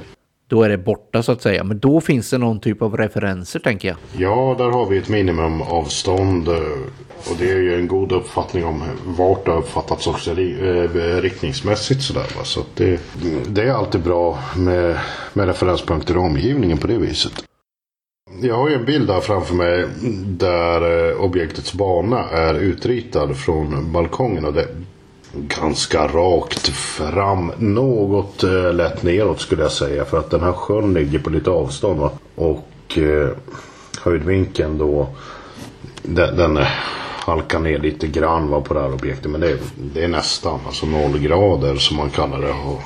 då 0.49 0.63
är 0.63 0.69
det 0.69 0.79
borta 0.79 1.23
så 1.23 1.33
att 1.33 1.43
säga. 1.43 1.65
Men 1.65 1.79
då 1.79 2.01
finns 2.01 2.31
det 2.31 2.39
någon 2.39 2.61
typ 2.61 2.83
av 2.83 2.97
referenser 2.97 3.61
tänker 3.61 3.89
jag. 3.89 3.97
Ja, 4.17 4.55
där 4.59 4.71
har 4.71 4.87
vi 4.87 4.99
ett 4.99 5.09
minimumavstånd. 5.09 6.49
avstånd. 6.49 6.49
och 7.31 7.37
det 7.39 7.51
är 7.51 7.59
ju 7.59 7.75
en 7.75 7.89
god 7.89 8.13
uppfattning 8.13 8.65
om 8.65 8.83
vart 9.05 9.45
det 9.45 9.51
har 9.51 9.59
uppfattats 9.59 10.07
också 10.07 10.31
eh, 10.31 11.21
riktningsmässigt 11.21 12.03
sådär. 12.03 12.27
Va? 12.37 12.45
Så 12.45 12.61
det, 12.75 13.01
det 13.49 13.63
är 13.63 13.73
alltid 13.73 14.01
bra 14.01 14.39
med, 14.57 14.99
med 15.33 15.47
referenspunkter 15.47 16.15
i 16.15 16.19
omgivningen 16.19 16.79
på 16.79 16.87
det 16.87 16.99
viset. 16.99 17.45
Jag 18.43 18.55
har 18.55 18.69
ju 18.69 18.75
en 18.75 18.85
bild 18.85 19.11
här 19.11 19.21
framför 19.21 19.55
mig 19.55 19.87
där 20.27 21.11
eh, 21.11 21.21
objektets 21.21 21.75
bana 21.75 22.25
är 22.29 22.55
utritad 22.55 23.37
från 23.37 23.93
balkongen. 23.93 24.45
Och 24.45 24.53
det, 24.53 24.67
ganska 25.33 26.07
rakt 26.07 26.69
fram. 26.69 27.53
Något 27.59 28.43
eh, 28.43 28.73
lätt 28.73 29.03
neråt 29.03 29.41
skulle 29.41 29.63
jag 29.63 29.73
säga. 29.73 30.05
För 30.05 30.19
att 30.19 30.31
den 30.31 30.41
här 30.41 30.53
sjön 30.53 30.95
ligger 30.95 31.19
på 31.19 31.31
lite 31.31 31.51
avstånd. 31.51 32.01
Va? 32.01 32.11
Och 32.35 32.99
eh, 32.99 33.29
höjdvinkeln 34.01 34.79
då. 34.79 35.09
Den, 36.03 36.37
den 36.37 36.57
eh, 36.57 36.69
halkar 37.29 37.61
ner 37.61 37.79
lite 37.79 38.07
grann 38.07 38.49
va, 38.49 38.61
på 38.61 38.75
det 38.75 38.81
här 38.81 38.95
objektet. 38.95 39.31
Men 39.31 39.41
det 39.41 39.51
är, 39.51 39.59
det 39.95 40.05
är 40.05 40.09
nästan 40.09 40.61
alltså 40.67 40.87
noll 40.87 41.19
grader 41.19 41.77
som 41.77 41.97
man 41.97 42.11
kallar 42.11 42.41
det. 42.41 42.51
Och 42.51 42.83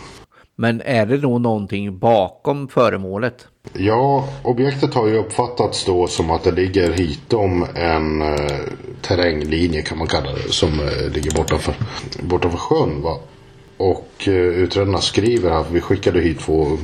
men 0.56 0.80
är 0.80 1.06
det 1.06 1.18
då 1.18 1.38
någonting 1.38 1.98
bakom 1.98 2.68
föremålet? 2.68 3.46
Ja, 3.72 4.28
objektet 4.42 4.94
har 4.94 5.06
ju 5.06 5.16
uppfattats 5.16 5.84
då 5.84 6.06
som 6.06 6.30
att 6.30 6.44
det 6.44 6.50
ligger 6.52 6.92
hitom 6.92 7.66
en 7.74 8.22
eh, 8.22 8.60
terränglinje 9.00 9.82
kan 9.82 9.98
man 9.98 10.06
kalla 10.06 10.32
det. 10.32 10.52
Som 10.52 10.80
eh, 10.80 11.12
ligger 11.12 11.30
bortanför, 11.36 11.74
bortanför 12.22 12.58
sjön. 12.58 13.02
Va? 13.02 13.18
Och 13.76 14.12
eh, 14.26 14.32
utredarna 14.34 15.00
skriver 15.00 15.50
att 15.50 15.70
vi 15.70 15.80
skickade 15.80 16.20
hit 16.20 16.40
två 16.40 16.78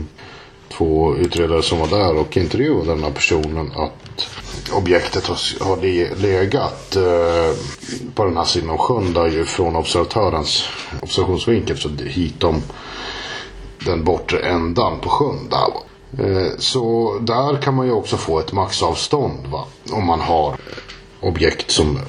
två 0.69 1.17
utredare 1.17 1.63
som 1.63 1.79
var 1.79 1.87
där 1.87 2.17
och 2.17 2.37
intervjuade 2.37 2.91
den 2.91 3.03
här 3.03 3.11
personen 3.11 3.73
att 3.77 4.29
objektet 4.73 5.27
har, 5.27 5.65
har 5.65 5.77
legat 6.17 6.97
eh, 6.97 7.57
på 8.15 8.25
den 8.25 8.37
här 8.37 8.45
sidan 8.45 8.71
av 8.71 8.79
sjön 8.79 9.13
där 9.13 9.29
ju 9.29 9.45
från 9.45 9.77
observatörens 9.77 10.65
observationsvinkel 11.03 11.77
så 11.77 11.89
hitom 11.89 12.63
den 13.89 14.05
bortre 14.05 14.39
ändan 14.39 15.01
på 15.01 15.09
sjön 15.09 15.49
där. 15.51 15.73
Eh, 16.25 16.53
så 16.59 17.15
där 17.19 17.63
kan 17.63 17.75
man 17.75 17.87
ju 17.87 17.93
också 17.93 18.17
få 18.17 18.39
ett 18.39 18.53
maxavstånd 18.53 19.47
va? 19.47 19.65
om 19.93 20.07
man 20.07 20.21
har 20.21 20.57
objekt 21.21 21.71
som 21.71 21.97
eh, 21.97 22.03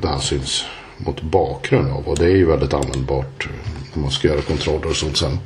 det 0.00 0.08
här 0.08 0.18
syns 0.18 0.64
mot 0.98 1.22
bakgrund 1.22 1.92
av. 1.92 2.08
Och 2.08 2.18
det 2.18 2.24
är 2.24 2.36
ju 2.36 2.46
väldigt 2.46 2.74
användbart 2.74 3.48
när 3.94 4.02
man 4.02 4.10
ska 4.10 4.28
göra 4.28 4.40
kontroller 4.40 4.88
och 4.88 4.96
sånt 4.96 5.16
sen. 5.16 5.38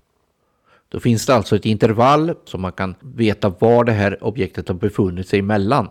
Då 0.88 1.00
finns 1.00 1.26
det 1.26 1.34
alltså 1.34 1.56
ett 1.56 1.64
intervall 1.64 2.34
så 2.44 2.58
man 2.58 2.72
kan 2.72 2.94
veta 3.00 3.48
var 3.48 3.84
det 3.84 3.92
här 3.92 4.24
objektet 4.24 4.68
har 4.68 4.74
befunnit 4.74 5.28
sig 5.28 5.38
emellan. 5.38 5.88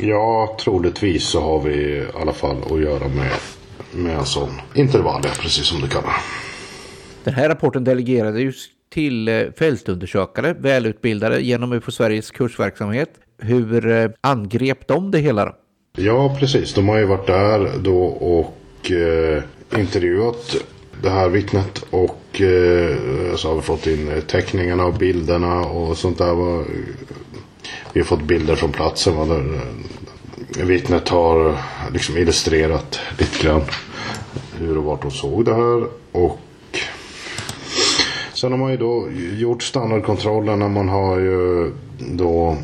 Ja, 0.00 0.56
troligtvis 0.60 1.24
så 1.24 1.40
har 1.40 1.60
vi 1.60 1.74
i 1.74 2.06
alla 2.20 2.32
fall 2.32 2.56
att 2.70 2.80
göra 2.80 3.08
med, 3.08 3.32
med 3.92 4.18
en 4.18 4.26
sån 4.26 4.50
intervall, 4.74 5.22
precis 5.22 5.66
som 5.66 5.80
du 5.80 5.88
kallar 5.88 6.16
Den 7.24 7.34
här 7.34 7.48
rapporten 7.48 7.84
delegerade 7.84 8.40
ju 8.40 8.52
till 8.94 9.28
eh, 9.28 9.42
fältundersökare, 9.58 10.52
välutbildade 10.58 11.40
genom 11.40 11.72
UFO 11.72 11.90
Sveriges 11.90 12.30
kursverksamhet. 12.30 13.10
Hur 13.38 13.90
eh, 13.90 14.10
angrep 14.20 14.88
de 14.88 15.10
det 15.10 15.18
hela 15.18 15.44
då? 15.44 15.54
Ja, 15.96 16.36
precis. 16.40 16.74
De 16.74 16.88
har 16.88 16.98
ju 16.98 17.04
varit 17.04 17.26
där 17.26 17.70
då 17.78 18.04
och 18.06 18.90
eh, 18.90 19.42
intervjuat 19.76 20.56
det 21.02 21.10
här 21.10 21.28
vittnet 21.28 21.84
och 21.90 22.40
eh, 22.40 22.96
så 23.36 23.48
har 23.48 23.54
vi 23.54 23.62
fått 23.62 23.86
in 23.86 24.08
eh, 24.08 24.20
teckningarna 24.20 24.84
och 24.84 24.94
bilderna 24.94 25.60
och 25.60 25.98
sånt 25.98 26.18
där. 26.18 26.64
Vi 27.92 28.00
har 28.00 28.04
fått 28.04 28.22
bilder 28.22 28.54
från 28.54 28.72
platsen. 28.72 29.16
Va, 29.16 29.24
där 29.24 30.64
vittnet 30.64 31.08
har 31.08 31.56
liksom 31.92 32.16
illustrerat 32.16 33.00
lite 33.18 33.44
grann 33.44 33.62
hur 34.58 34.78
och 34.78 34.84
vart 34.84 35.02
de 35.02 35.10
såg 35.10 35.44
det 35.44 35.54
här. 35.54 35.86
Och 36.12 36.40
sen 38.34 38.52
har 38.52 38.58
man 38.58 38.70
ju 38.70 38.76
då 38.76 39.08
gjort 39.36 39.62
standardkontrollerna. 39.62 40.68
Man 40.68 40.88
har 40.88 41.18
ju 41.18 41.72
då 41.98 42.56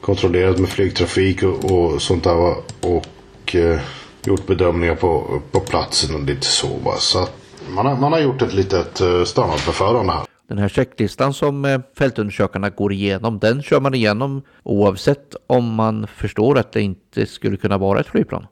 kontrollerat 0.00 0.58
med 0.58 0.68
flygtrafik 0.68 1.42
och, 1.42 1.64
och 1.72 2.02
sånt 2.02 2.24
där. 2.24 2.54
Och 2.80 3.54
eh, 3.54 3.80
gjort 4.24 4.46
bedömningar 4.46 4.94
på, 4.94 5.40
på 5.50 5.60
platsen 5.60 6.14
och 6.14 6.22
lite 6.22 6.46
så. 6.46 6.68
Va? 6.84 6.92
Så 6.98 7.26
man 7.74 7.86
har, 7.86 7.96
man 7.96 8.12
har 8.12 8.20
gjort 8.20 8.42
ett 8.42 8.54
litet 8.54 9.00
eh, 9.00 9.24
standardförfarande 9.24 10.12
här. 10.12 10.22
Den 10.48 10.58
här 10.58 10.68
checklistan 10.68 11.34
som 11.34 11.64
eh, 11.64 11.80
fältundersökarna 11.98 12.70
går 12.70 12.92
igenom, 12.92 13.38
den 13.38 13.62
kör 13.62 13.80
man 13.80 13.94
igenom 13.94 14.42
oavsett 14.62 15.34
om 15.46 15.74
man 15.74 16.06
förstår 16.06 16.58
att 16.58 16.72
det 16.72 16.80
inte 16.80 17.26
skulle 17.26 17.56
kunna 17.56 17.78
vara 17.78 18.00
ett 18.00 18.06
flygplan? 18.06 18.46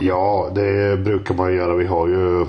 Ja, 0.00 0.52
det 0.54 1.00
brukar 1.04 1.34
man 1.34 1.54
göra. 1.54 1.76
Vi 1.76 1.86
har 1.86 2.08
ju 2.08 2.46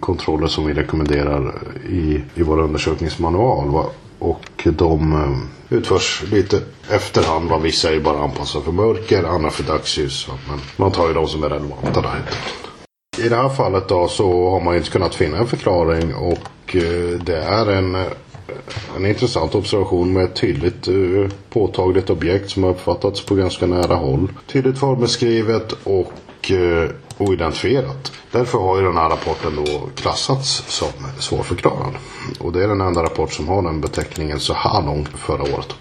kontroller 0.00 0.46
som 0.46 0.66
vi 0.66 0.74
rekommenderar 0.74 1.54
i, 1.88 2.20
i 2.34 2.42
vår 2.42 2.60
undersökningsmanual. 2.60 3.68
Va? 3.68 3.84
Och 4.18 4.68
de 4.78 5.12
eh, 5.12 5.76
utförs 5.78 6.22
lite 6.30 6.60
efterhand. 6.90 7.50
Va? 7.50 7.58
Vissa 7.58 7.94
är 7.94 8.00
bara 8.00 8.18
anpassade 8.18 8.64
för 8.64 8.72
mörker, 8.72 9.24
andra 9.24 9.50
för 9.50 9.62
dagsljus. 9.62 10.28
Va? 10.28 10.34
Men 10.48 10.58
man 10.76 10.92
tar 10.92 11.08
ju 11.08 11.14
de 11.14 11.26
som 11.26 11.44
är 11.44 11.48
relevanta 11.48 12.00
där 12.00 12.08
helt 12.08 12.26
enkelt. 12.26 12.68
I 13.18 13.28
det 13.28 13.36
här 13.36 13.48
fallet 13.48 13.88
då 13.88 14.08
så 14.08 14.50
har 14.50 14.60
man 14.60 14.76
inte 14.76 14.90
kunnat 14.90 15.14
finna 15.14 15.38
en 15.38 15.46
förklaring 15.46 16.14
och 16.14 16.76
eh, 16.76 17.20
det 17.20 17.36
är 17.36 17.70
en, 17.70 17.94
eh, 17.94 18.02
en 18.96 19.06
intressant 19.06 19.54
observation 19.54 20.12
med 20.12 20.24
ett 20.24 20.34
tydligt 20.34 20.88
påtagligt 21.50 22.10
objekt 22.10 22.50
som 22.50 22.62
har 22.62 22.70
uppfattats 22.70 23.26
på 23.26 23.34
ganska 23.34 23.66
nära 23.66 23.94
håll. 23.94 24.32
Tydligt 24.46 24.78
formbeskrivet 24.78 25.72
och 25.84 26.12
oidentifierat. 27.18 28.12
Därför 28.30 28.58
har 28.58 28.78
ju 28.78 28.84
den 28.84 28.96
här 28.96 29.10
rapporten 29.10 29.56
då 29.56 29.88
klassats 29.96 30.64
som 30.66 30.92
svårförklarad. 31.18 31.94
Och 32.40 32.52
det 32.52 32.64
är 32.64 32.68
den 32.68 32.80
enda 32.80 33.02
rapport 33.02 33.32
som 33.32 33.48
har 33.48 33.62
den 33.62 33.80
beteckningen 33.80 34.40
så 34.40 34.54
här 34.54 34.82
långt 34.82 35.08
förra 35.08 35.42
året. 35.42 35.74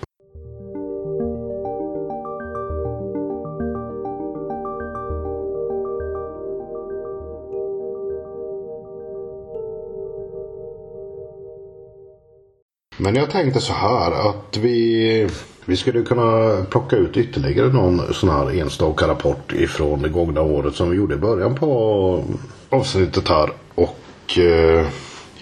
Men 12.97 13.15
jag 13.15 13.31
tänkte 13.31 13.61
så 13.61 13.73
här 13.73 14.29
att 14.29 14.57
vi, 14.57 15.29
vi 15.65 15.77
skulle 15.77 16.01
kunna 16.01 16.57
plocka 16.69 16.95
ut 16.95 17.17
ytterligare 17.17 17.67
någon 17.67 18.13
sån 18.13 18.29
här 18.29 18.59
enstaka 18.59 19.07
rapport 19.07 19.53
ifrån 19.53 20.01
det 20.01 20.09
gångna 20.09 20.41
året 20.41 20.75
som 20.75 20.89
vi 20.89 20.97
gjorde 20.97 21.15
i 21.15 21.17
början 21.17 21.55
på 21.55 22.23
avsnittet 22.69 23.27
här. 23.27 23.49
Och 23.75 24.37
eh, 24.37 24.85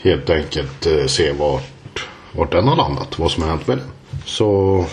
helt 0.02 0.30
enkelt 0.30 0.86
eh, 0.86 1.06
se 1.06 1.32
vart, 1.32 2.08
vart 2.32 2.52
den 2.52 2.68
har 2.68 2.76
landat. 2.76 3.20
Vad 3.20 3.32
som 3.32 3.44
har 3.44 3.50
hänt 3.50 3.68
med 3.68 3.78
den. 3.78 3.88
Så 4.26 4.86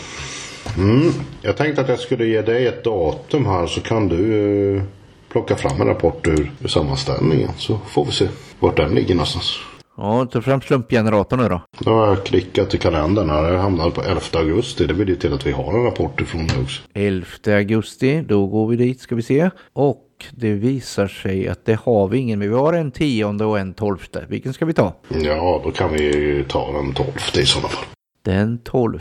mm, 0.77 1.12
jag 1.43 1.57
tänkte 1.57 1.81
att 1.81 1.89
jag 1.89 2.01
skulle 2.01 2.27
ge 2.27 2.43
dig 2.43 2.67
ett 2.67 2.85
datum 2.85 3.47
här 3.47 3.67
så 3.67 3.81
kan 3.81 4.09
du 4.09 4.77
eh, 4.77 4.83
plocka 5.29 5.57
fram 5.57 5.81
en 5.81 5.87
rapport 5.87 6.27
ur, 6.27 6.53
ur 6.61 6.69
sammanställningen. 6.69 7.51
Så 7.59 7.79
får 7.89 8.05
vi 8.05 8.12
se 8.12 8.29
vart 8.59 8.77
den 8.77 8.95
ligger 8.95 9.15
någonstans. 9.15 9.59
Ja, 9.96 10.26
ta 10.26 10.40
fram 10.40 10.61
slumpgeneratorn 10.61 11.40
nu 11.40 11.48
då. 11.48 11.62
Då 11.78 11.90
har 11.90 12.06
jag 12.06 12.24
klickat 12.24 12.74
i 12.74 12.78
kalendern 12.78 13.30
här. 13.30 13.52
Jag 13.52 13.61
hamnar 13.61 13.90
på 13.90 14.02
11 14.02 14.20
augusti. 14.32 14.87
Det 14.87 14.94
blir 14.94 15.06
ju 15.06 15.16
till 15.16 15.32
att 15.32 15.46
vi 15.46 15.52
har 15.52 15.72
en 15.78 15.85
rapport 15.85 16.20
ifrån 16.20 16.46
det 16.46 16.62
också. 16.62 16.82
11 16.94 17.26
augusti, 17.46 18.22
då 18.28 18.46
går 18.46 18.68
vi 18.68 18.76
dit 18.76 19.00
ska 19.00 19.14
vi 19.14 19.22
se. 19.22 19.50
Och 19.72 20.02
det 20.30 20.52
visar 20.52 21.09
sig 21.09 21.48
att 21.48 21.64
det 21.64 21.80
har 21.80 22.09
vi 22.09 22.18
ingen. 22.18 22.38
Men 22.38 22.48
vi 22.48 22.54
har 22.54 22.72
en 22.72 22.90
tionde 22.90 23.44
och 23.44 23.59
en 23.59 23.74
tolfte. 23.74 24.24
Vilken 24.28 24.52
ska 24.52 24.64
vi 24.64 24.72
ta? 24.72 24.94
Ja, 25.09 25.61
då 25.64 25.70
kan 25.70 25.92
vi 25.92 26.44
ta 26.48 26.72
den 26.72 26.94
tolfte 26.94 27.40
i 27.40 27.46
sådana 27.46 27.68
fall. 27.68 27.85
Den 28.22 28.59
12 28.59 29.00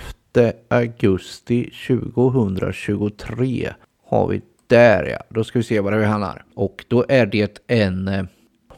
augusti 0.70 1.72
2023 1.88 3.74
har 4.10 4.28
vi 4.28 4.42
där 4.68 5.04
ja. 5.04 5.18
Då 5.30 5.44
ska 5.44 5.60
vi 5.60 5.64
se 5.64 5.80
var 5.80 5.92
vi 5.92 6.06
hamnar. 6.06 6.44
Och 6.56 6.86
då 6.88 7.06
är 7.10 7.26
det 7.26 7.60
en 7.68 8.08
eh, 8.08 8.24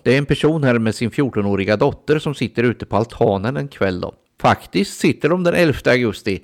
det 0.08 0.13
är 0.13 0.17
en 0.17 0.26
person 0.26 0.63
här 0.63 0.80
med 0.80 0.96
sin 0.96 1.12
14-åriga 1.12 1.78
dotter 1.78 2.20
som 2.20 2.36
sitter 2.36 2.63
ute 2.63 2.86
på 2.86 2.98
altanen 2.98 3.58
en 3.58 3.67
kväll 3.67 4.02
då. 4.02 4.13
Faktiskt 4.41 5.00
sitter 5.00 5.30
de 5.30 5.43
den 5.43 5.54
11 5.54 5.80
augusti. 5.86 6.43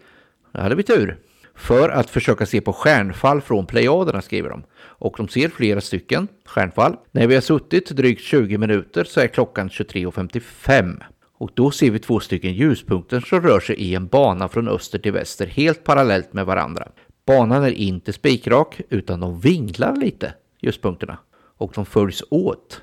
Det 0.52 0.62
hade 0.62 0.76
vi 0.76 0.84
tur. 0.84 1.18
För 1.56 1.90
att 1.90 2.10
försöka 2.10 2.46
se 2.46 2.62
på 2.62 2.74
stjärnfall 2.74 3.42
från 3.42 3.66
Plejaderna 3.66 4.22
skriver 4.22 4.50
de. 4.50 4.64
Och 4.80 5.14
de 5.18 5.28
ser 5.28 5.50
flera 5.50 5.82
stycken 5.82 6.28
stjärnfall. 6.46 6.96
När 7.12 7.28
vi 7.28 7.34
har 7.36 7.42
suttit 7.42 7.90
drygt 7.90 8.22
20 8.22 8.58
minuter 8.58 9.04
så 9.04 9.20
är 9.20 9.28
klockan 9.28 9.70
23.55. 9.70 11.02
Och 11.38 11.52
då 11.54 11.72
ser 11.72 11.92
vi 11.92 12.00
två 12.00 12.20
stycken 12.20 12.54
ljuspunkter 12.54 13.20
som 13.20 13.42
rör 13.42 13.60
sig 13.60 13.76
i 13.76 13.96
en 13.96 14.08
bana 14.08 14.48
från 14.48 14.68
öster 14.68 15.00
till 15.00 15.12
väster 15.12 15.48
helt 15.48 15.84
parallellt 15.84 16.34
med 16.34 16.46
varandra. 16.46 16.88
Banan 17.26 17.64
är 17.64 17.72
inte 17.72 18.14
spikrak 18.14 18.82
utan 18.90 19.20
de 19.20 19.40
vinglar 19.40 19.96
lite, 19.96 20.34
ljuspunkterna. 20.62 21.18
Och 21.58 21.72
de 21.76 21.86
följs 21.86 22.24
åt 22.30 22.82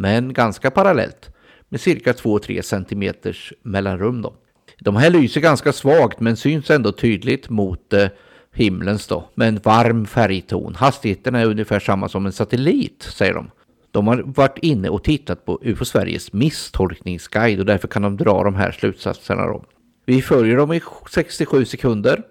men 0.00 0.32
ganska 0.32 0.70
parallellt 0.70 1.30
med 1.68 1.80
cirka 1.80 2.12
2-3 2.12 2.62
cm 2.62 3.14
mellanrum. 3.62 4.22
Då. 4.22 4.34
De 4.78 4.96
här 4.96 5.10
lyser 5.10 5.40
ganska 5.40 5.72
svagt 5.72 6.20
men 6.20 6.36
syns 6.36 6.70
ändå 6.70 6.92
tydligt 6.92 7.50
mot 7.50 7.92
eh, 7.92 8.08
himlens 8.52 9.06
då 9.06 9.28
med 9.34 9.48
en 9.48 9.60
varm 9.64 10.06
färgton. 10.06 10.74
Hastigheten 10.74 11.34
är 11.34 11.46
ungefär 11.46 11.80
samma 11.80 12.08
som 12.08 12.26
en 12.26 12.32
satellit 12.32 13.02
säger 13.02 13.34
de. 13.34 13.50
De 13.90 14.06
har 14.06 14.22
varit 14.26 14.58
inne 14.58 14.88
och 14.88 15.04
tittat 15.04 15.44
på 15.44 15.58
UFO 15.62 15.84
Sveriges 15.84 16.32
misstolkningsguide 16.32 17.60
och 17.60 17.66
därför 17.66 17.88
kan 17.88 18.02
de 18.02 18.16
dra 18.16 18.44
de 18.44 18.54
här 18.54 18.72
slutsatserna. 18.72 19.46
Då. 19.46 19.64
Vi 20.06 20.22
följer 20.22 20.56
dem 20.56 20.72
i 20.72 20.80
67 21.10 21.64
sekunder 21.64 22.22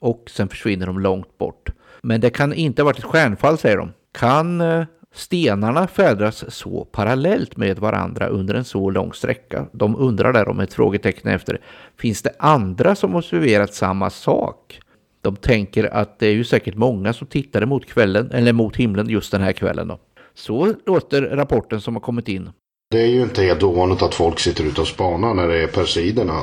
och 0.00 0.30
sen 0.30 0.48
försvinner 0.48 0.86
de 0.86 0.98
långt 1.00 1.38
bort. 1.38 1.70
Men 2.02 2.20
det 2.20 2.30
kan 2.30 2.52
inte 2.52 2.82
ha 2.82 2.84
varit 2.84 2.98
ett 2.98 3.04
stjärnfall 3.04 3.58
säger 3.58 3.76
de. 3.76 3.92
Kan 4.12 4.60
eh, 4.60 4.84
Stenarna 5.16 5.86
färdas 5.86 6.54
så 6.54 6.84
parallellt 6.84 7.56
med 7.56 7.78
varandra 7.78 8.26
under 8.26 8.54
en 8.54 8.64
så 8.64 8.90
lång 8.90 9.12
sträcka. 9.12 9.66
De 9.72 9.96
undrar 9.96 10.32
där 10.32 10.48
om 10.48 10.60
ett 10.60 10.74
frågetecken 10.74 11.30
efter. 11.30 11.60
Finns 11.98 12.22
det 12.22 12.32
andra 12.38 12.94
som 12.94 13.14
observerat 13.14 13.74
samma 13.74 14.10
sak? 14.10 14.80
De 15.20 15.36
tänker 15.36 15.84
att 15.94 16.18
det 16.18 16.26
är 16.26 16.32
ju 16.32 16.44
säkert 16.44 16.74
många 16.74 17.12
som 17.12 17.26
tittade 17.26 17.66
mot 17.66 17.86
kvällen 17.86 18.30
eller 18.30 18.52
mot 18.52 18.76
himlen 18.76 19.08
just 19.08 19.32
den 19.32 19.40
här 19.40 19.52
kvällen. 19.52 19.88
Då. 19.88 19.98
Så 20.34 20.74
låter 20.86 21.22
rapporten 21.22 21.80
som 21.80 21.94
har 21.94 22.00
kommit 22.00 22.28
in. 22.28 22.50
Det 22.90 23.02
är 23.02 23.06
ju 23.06 23.22
inte 23.22 23.42
helt 23.42 23.62
ovanligt 23.62 24.02
att 24.02 24.14
folk 24.14 24.40
sitter 24.40 24.64
ute 24.64 24.80
och 24.80 24.86
spanar 24.86 25.34
när 25.34 25.48
det 25.48 25.62
är 25.62 25.66
persiderna 25.66 26.42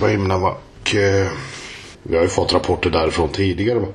på 0.00 0.06
himlen. 0.06 0.42
Och, 0.42 0.94
eh, 0.94 1.28
vi 2.02 2.16
har 2.16 2.22
ju 2.22 2.28
fått 2.28 2.54
rapporter 2.54 2.90
därifrån 2.90 3.28
tidigare. 3.28 3.86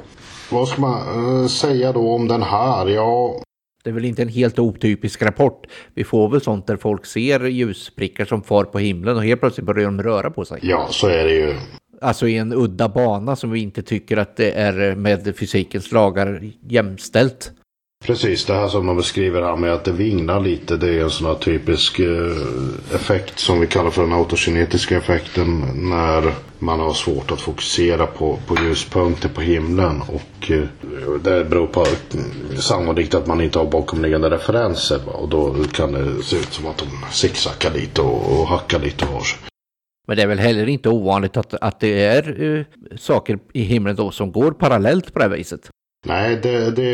Vad 0.51 0.67
ska 0.67 0.81
man 0.81 1.41
eh, 1.41 1.47
säga 1.47 1.91
då 1.91 2.11
om 2.11 2.27
den 2.27 2.43
här? 2.43 2.87
Ja, 2.87 3.41
det 3.87 3.91
är 3.91 3.93
väl 3.93 4.05
inte 4.05 4.21
en 4.21 4.29
helt 4.29 4.59
otypisk 4.59 5.21
rapport. 5.21 5.67
Vi 5.93 6.03
får 6.03 6.29
väl 6.29 6.41
sånt 6.41 6.67
där 6.67 6.77
folk 6.77 7.05
ser 7.05 7.45
ljusprickar 7.45 8.25
som 8.25 8.43
far 8.43 8.63
på 8.63 8.79
himlen 8.79 9.15
och 9.15 9.23
helt 9.23 9.41
plötsligt 9.41 9.65
börjar 9.65 9.85
de 9.85 10.03
röra 10.03 10.31
på 10.31 10.45
sig. 10.45 10.59
Ja, 10.61 10.87
så 10.91 11.07
är 11.07 11.23
det 11.23 11.33
ju. 11.33 11.55
Alltså 12.01 12.27
i 12.27 12.37
en 12.37 12.53
udda 12.53 12.89
bana 12.89 13.35
som 13.35 13.51
vi 13.51 13.59
inte 13.59 13.81
tycker 13.81 14.17
att 14.17 14.35
det 14.35 14.51
är 14.51 14.95
med 14.95 15.35
fysikens 15.37 15.91
lagar 15.91 16.51
jämställt. 16.67 17.51
Precis, 18.05 18.45
det 18.45 18.53
här 18.53 18.67
som 18.67 18.87
de 18.87 18.97
beskriver 18.97 19.41
här 19.41 19.55
med 19.55 19.73
att 19.73 19.83
det 19.83 19.91
vinglar 19.91 20.39
lite. 20.39 20.77
Det 20.77 20.93
är 20.93 21.03
en 21.03 21.09
sån 21.09 21.27
här 21.27 21.35
typisk 21.35 21.99
eh, 21.99 22.95
effekt 22.95 23.39
som 23.39 23.59
vi 23.59 23.67
kallar 23.67 23.89
för 23.89 24.01
den 24.01 24.13
autokinetiska 24.13 24.97
effekten. 24.97 25.63
När 25.75 26.33
man 26.59 26.79
har 26.79 26.93
svårt 26.93 27.31
att 27.31 27.41
fokusera 27.41 28.07
på, 28.07 28.39
på 28.47 28.55
ljuspunkter 28.63 29.29
på 29.29 29.41
himlen. 29.41 30.01
Och 30.01 30.51
eh, 30.51 30.63
det 31.23 31.45
beror 31.45 31.67
på 31.67 31.79
mm, 32.13 32.57
sannolikt 32.57 33.13
att 33.13 33.27
man 33.27 33.41
inte 33.41 33.59
har 33.59 33.65
bakomliggande 33.65 34.29
referenser. 34.29 34.99
Va? 35.05 35.13
Och 35.13 35.29
då 35.29 35.55
kan 35.71 35.91
det 35.91 36.23
se 36.23 36.35
ut 36.35 36.53
som 36.53 36.67
att 36.67 36.77
de 36.77 36.85
zigzaggar 37.11 37.71
lite 37.73 38.01
och, 38.01 38.39
och 38.39 38.47
hackar 38.47 38.79
lite 38.79 39.05
var 39.05 39.21
sig. 39.21 39.39
Men 40.07 40.17
det 40.17 40.23
är 40.23 40.27
väl 40.27 40.39
heller 40.39 40.69
inte 40.69 40.89
ovanligt 40.89 41.37
att, 41.37 41.53
att 41.53 41.79
det 41.79 42.05
är 42.05 42.41
uh, 42.41 42.65
saker 42.97 43.39
i 43.53 43.61
himlen 43.61 43.95
då 43.95 44.11
som 44.11 44.31
går 44.31 44.51
parallellt 44.51 45.13
på 45.13 45.19
det 45.19 45.25
här 45.25 45.37
viset. 45.37 45.69
Nej, 46.07 46.39
det, 46.43 46.71
det, 46.71 46.89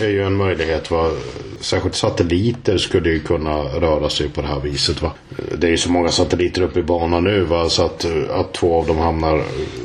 är 0.00 0.08
ju 0.08 0.22
en 0.22 0.36
möjlighet. 0.36 0.90
Va? 0.90 1.10
Särskilt 1.60 1.94
satelliter 1.94 2.78
skulle 2.78 3.10
ju 3.10 3.20
kunna 3.20 3.56
röra 3.62 4.08
sig 4.08 4.28
på 4.28 4.40
det 4.40 4.46
här 4.46 4.60
viset. 4.60 5.02
Va? 5.02 5.12
Det 5.58 5.66
är 5.66 5.70
ju 5.70 5.76
så 5.76 5.90
många 5.90 6.08
satelliter 6.08 6.62
uppe 6.62 6.80
i 6.80 6.82
banan 6.82 7.24
nu 7.24 7.40
va? 7.40 7.68
så 7.68 7.84
att, 7.84 8.06
att 8.30 8.52
två 8.54 8.78
av 8.78 8.86
dem 8.86 8.98
hamnar 8.98 9.42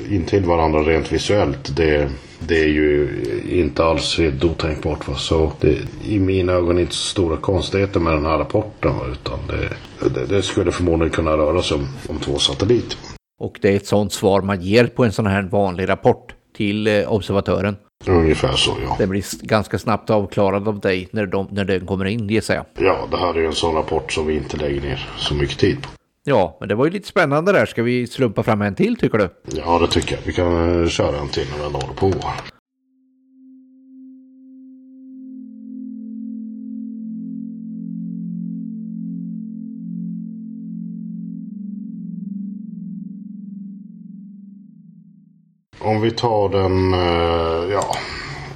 intill 0.09 0.43
varandra 0.43 0.79
rent 0.79 1.11
visuellt. 1.11 1.75
Det, 1.75 2.09
det 2.39 2.59
är 2.59 2.67
ju 2.67 3.09
inte 3.49 3.83
alls 3.83 4.17
helt 4.17 4.43
otänkbart. 4.43 5.07
Va? 5.07 5.15
Så 5.15 5.51
det, 5.61 5.77
i 6.05 6.19
mina 6.19 6.51
ögon 6.51 6.79
inte 6.79 6.95
så 6.95 7.07
stora 7.07 7.37
konstigheter 7.37 7.99
med 7.99 8.13
den 8.13 8.25
här 8.25 8.37
rapporten. 8.37 8.97
Va? 8.97 9.05
Utan 9.11 9.39
det, 9.47 10.09
det, 10.09 10.25
det, 10.25 10.41
skulle 10.41 10.71
förmodligen 10.71 11.13
kunna 11.13 11.31
röra 11.31 11.61
sig 11.61 11.77
om, 11.77 11.87
om 12.07 12.19
två 12.19 12.37
satelliter. 12.37 12.97
Och 13.39 13.59
det 13.61 13.69
är 13.69 13.75
ett 13.75 13.87
sådant 13.87 14.13
svar 14.13 14.41
man 14.41 14.61
ger 14.61 14.87
på 14.87 15.05
en 15.05 15.11
sån 15.11 15.27
här 15.27 15.43
vanlig 15.43 15.89
rapport 15.89 16.33
till 16.57 16.87
eh, 16.87 17.13
observatören. 17.13 17.75
Ungefär 18.05 18.53
så 18.53 18.77
ja. 18.85 18.95
Det 18.99 19.07
blir 19.07 19.45
ganska 19.45 19.79
snabbt 19.79 20.09
avklarad 20.09 20.67
av 20.67 20.79
dig 20.79 21.07
när, 21.11 21.25
de, 21.25 21.47
när 21.51 21.65
den 21.65 21.85
kommer 21.85 22.05
in 22.05 22.29
gissar 22.29 22.55
jag. 22.55 22.65
Ja, 22.79 23.07
det 23.11 23.17
här 23.17 23.33
är 23.33 23.39
ju 23.39 23.45
en 23.45 23.53
sån 23.53 23.75
rapport 23.75 24.11
som 24.11 24.27
vi 24.27 24.35
inte 24.37 24.57
lägger 24.57 24.81
ner 24.81 25.09
så 25.17 25.33
mycket 25.33 25.57
tid 25.57 25.81
på. 25.83 25.89
Ja, 26.23 26.57
men 26.59 26.69
det 26.69 26.75
var 26.75 26.85
ju 26.85 26.91
lite 26.91 27.07
spännande 27.07 27.51
där. 27.51 27.65
Ska 27.65 27.83
vi 27.83 28.07
slumpa 28.07 28.43
fram 28.43 28.61
en 28.61 28.75
till 28.75 28.95
tycker 28.95 29.17
du? 29.17 29.29
Ja, 29.57 29.79
det 29.79 29.87
tycker 29.87 30.15
jag. 30.15 30.21
Vi 30.25 30.33
kan 30.33 30.81
eh, 30.83 30.89
köra 30.89 31.17
en 31.17 31.29
till 31.29 31.47
när 31.51 31.57
vi 31.59 31.65
ändå 31.65 31.79
håller 31.79 31.93
på. 31.93 32.13
Om 45.87 46.01
vi 46.01 46.11
tar 46.11 46.49
den, 46.49 46.93
eh, 46.93 47.71
ja, 47.73 47.95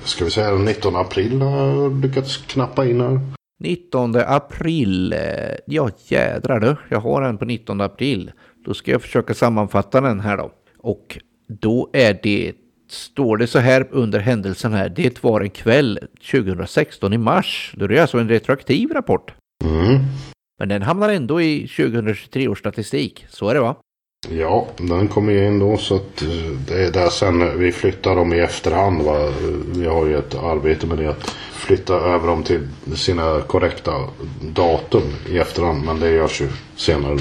ska 0.04 0.26
vi 0.26 0.32
säga 0.32 0.52
den 0.52 0.66
19 0.66 0.96
april 0.96 1.42
har 1.42 1.68
jag 1.68 2.02
lyckats 2.02 2.38
knappa 2.38 2.86
in 2.86 3.02
här. 3.02 3.20
19 3.60 4.16
april, 4.16 5.14
eh, 5.14 5.20
ja 5.66 5.90
jädrar 6.08 6.60
du, 6.60 6.76
jag 6.90 7.00
har 7.00 7.22
en 7.22 7.38
på 7.38 7.46
19 7.46 7.82
april. 7.82 8.32
Då 8.66 8.74
ska 8.74 8.92
jag 8.92 9.02
försöka 9.02 9.34
sammanfatta 9.34 10.02
den 10.02 10.20
här 10.20 10.38
då. 10.38 10.52
Och 10.78 11.18
då 11.48 11.90
är 11.94 12.20
det, 12.24 12.54
står 12.90 13.38
det 13.38 13.48
så 13.48 13.60
här 13.60 13.88
under 13.92 14.20
händelsen 14.20 14.74
här, 14.74 14.90
det 14.90 15.24
var 15.24 15.42
en 15.42 15.50
kväll 15.50 16.00
2016 16.32 17.14
i 17.14 17.18
mars. 17.18 17.74
Då 17.78 17.86
är 17.86 17.90
det 17.90 18.00
alltså 18.00 18.18
en 18.18 18.30
retroaktiv 18.30 18.92
rapport. 18.92 19.34
Mm. 19.64 20.00
Men 20.60 20.70
den 20.70 20.82
hamnar 20.82 21.10
ändå 21.10 21.42
i 21.42 21.68
2023 21.68 22.48
års 22.48 22.60
statistik, 22.60 23.26
så 23.30 23.50
är 23.50 23.54
det 23.54 23.62
va? 23.62 23.76
Ja, 24.30 24.68
den 24.78 25.08
kommer 25.08 25.34
ju 25.34 25.48
in 25.48 25.60
då 25.60 25.78
så 25.78 25.96
att 25.96 26.22
eh, 26.22 26.28
det 26.68 26.86
är 26.88 26.92
där 26.92 27.10
sen 27.10 27.60
vi 27.60 27.72
flyttar 27.72 28.16
dem 28.16 28.34
i 28.34 28.40
efterhand. 28.40 29.02
Va? 29.02 29.34
Vi 29.76 29.86
har 29.86 30.06
ju 30.06 30.18
ett 30.18 30.36
arbete 30.36 30.88
med 30.88 30.98
det 30.98 31.10
att 31.10 31.30
flytta 31.54 31.94
över 31.94 32.28
dem 32.28 32.44
till 32.44 32.68
sina 32.96 33.42
korrekta 33.42 33.92
datum 34.56 35.04
i 35.30 35.38
efterhand. 35.38 35.86
Men 35.86 36.00
det 36.00 36.12
görs 36.12 36.42
ju 36.42 36.50
senare. 36.76 37.18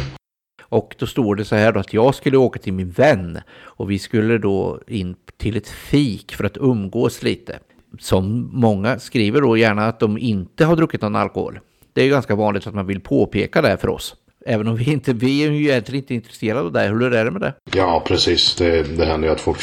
Och 0.62 0.94
då 0.98 1.06
står 1.06 1.34
det 1.34 1.44
så 1.44 1.56
här 1.56 1.72
då 1.72 1.80
att 1.80 1.92
jag 1.92 2.14
skulle 2.14 2.36
åka 2.36 2.58
till 2.58 2.72
min 2.72 2.90
vän 2.90 3.38
och 3.58 3.90
vi 3.90 3.98
skulle 3.98 4.38
då 4.38 4.80
in 4.86 5.16
till 5.36 5.56
ett 5.56 5.68
fik 5.68 6.34
för 6.34 6.44
att 6.44 6.56
umgås 6.56 7.22
lite. 7.22 7.58
Som 7.98 8.50
många 8.52 8.98
skriver 8.98 9.40
då 9.40 9.56
gärna 9.56 9.86
att 9.86 10.00
de 10.00 10.18
inte 10.18 10.64
har 10.64 10.76
druckit 10.76 11.02
någon 11.02 11.16
alkohol. 11.16 11.60
Det 11.92 12.00
är 12.00 12.04
ju 12.04 12.10
ganska 12.10 12.34
vanligt 12.34 12.66
att 12.66 12.74
man 12.74 12.86
vill 12.86 13.00
påpeka 13.00 13.62
det 13.62 13.76
för 13.76 13.88
oss. 13.88 14.16
Även 14.46 14.68
om 14.68 14.76
vi 14.76 14.92
inte, 14.92 15.12
vi 15.12 15.44
är 15.44 15.50
ju 15.50 15.62
egentligen 15.62 16.03
inte 16.03 16.14
intresserade 16.14 16.61
av 16.61 16.72
det. 16.72 16.81
Hur 16.81 17.14
är 17.14 17.24
det 17.24 17.31
med 17.31 17.40
det? 17.40 17.55
Ja, 17.72 18.03
precis. 18.07 18.55
Det, 18.55 18.83
det 18.83 19.05
händer 19.05 19.29
ju 19.29 19.35
att 19.35 19.40
folk 19.40 19.61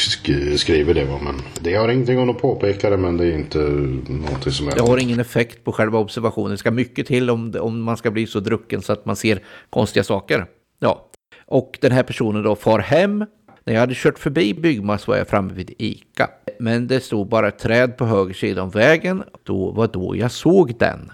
skriver 0.59 0.93
det. 0.93 1.05
Men 1.05 1.41
det 1.61 1.75
har 1.75 1.89
ingenting 1.89 2.19
om 2.19 2.29
att 2.29 2.37
påpeka 2.37 2.89
det, 2.89 2.97
men 2.97 3.17
det 3.17 3.25
är 3.25 3.33
inte 3.33 3.57
någonting 3.57 4.51
som 4.51 4.67
är... 4.67 4.75
Det 4.75 4.81
har 4.81 4.97
ingen 4.97 5.19
effekt 5.19 5.63
på 5.63 5.71
själva 5.71 5.99
observationen. 5.99 6.51
Det 6.51 6.57
ska 6.57 6.71
mycket 6.71 7.07
till 7.07 7.29
om, 7.29 7.55
om 7.59 7.81
man 7.81 7.97
ska 7.97 8.11
bli 8.11 8.27
så 8.27 8.39
drucken 8.39 8.81
så 8.81 8.93
att 8.93 9.05
man 9.05 9.15
ser 9.15 9.39
konstiga 9.69 10.03
saker. 10.03 10.45
Ja, 10.79 11.09
och 11.45 11.77
den 11.81 11.91
här 11.91 12.03
personen 12.03 12.43
då 12.43 12.55
far 12.55 12.79
hem. 12.79 13.25
När 13.63 13.73
jag 13.73 13.79
hade 13.79 13.95
kört 13.95 14.19
förbi 14.19 14.53
Byggmass 14.53 15.07
var 15.07 15.17
jag 15.17 15.27
framme 15.27 15.53
vid 15.53 15.73
ICA. 15.77 16.29
Men 16.59 16.87
det 16.87 16.99
stod 16.99 17.29
bara 17.29 17.47
ett 17.47 17.59
träd 17.59 17.97
på 17.97 18.05
höger 18.05 18.33
sida 18.33 18.63
om 18.63 18.69
vägen. 18.69 19.23
Då 19.43 19.71
var 19.71 19.87
då 19.87 20.15
jag 20.15 20.31
såg 20.31 20.77
den. 20.79 21.11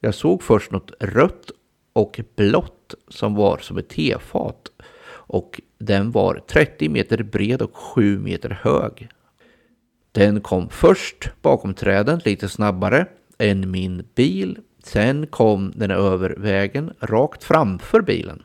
Jag 0.00 0.14
såg 0.14 0.42
först 0.42 0.70
något 0.70 0.90
rött 1.00 1.50
och 1.94 2.20
blått 2.36 2.94
som 3.08 3.34
var 3.34 3.58
som 3.58 3.78
ett 3.78 3.88
tefat. 3.88 4.70
Och 5.26 5.60
den 5.78 6.10
var 6.10 6.42
30 6.46 6.88
meter 6.88 7.22
bred 7.22 7.62
och 7.62 7.76
7 7.76 8.18
meter 8.18 8.58
hög. 8.62 9.08
Den 10.12 10.40
kom 10.40 10.68
först 10.68 11.30
bakom 11.42 11.74
träden 11.74 12.20
lite 12.24 12.48
snabbare 12.48 13.06
än 13.38 13.70
min 13.70 14.04
bil. 14.14 14.58
Sen 14.82 15.26
kom 15.26 15.72
den 15.76 15.90
över 15.90 16.34
vägen 16.38 16.92
rakt 17.00 17.44
framför 17.44 18.00
bilen. 18.00 18.42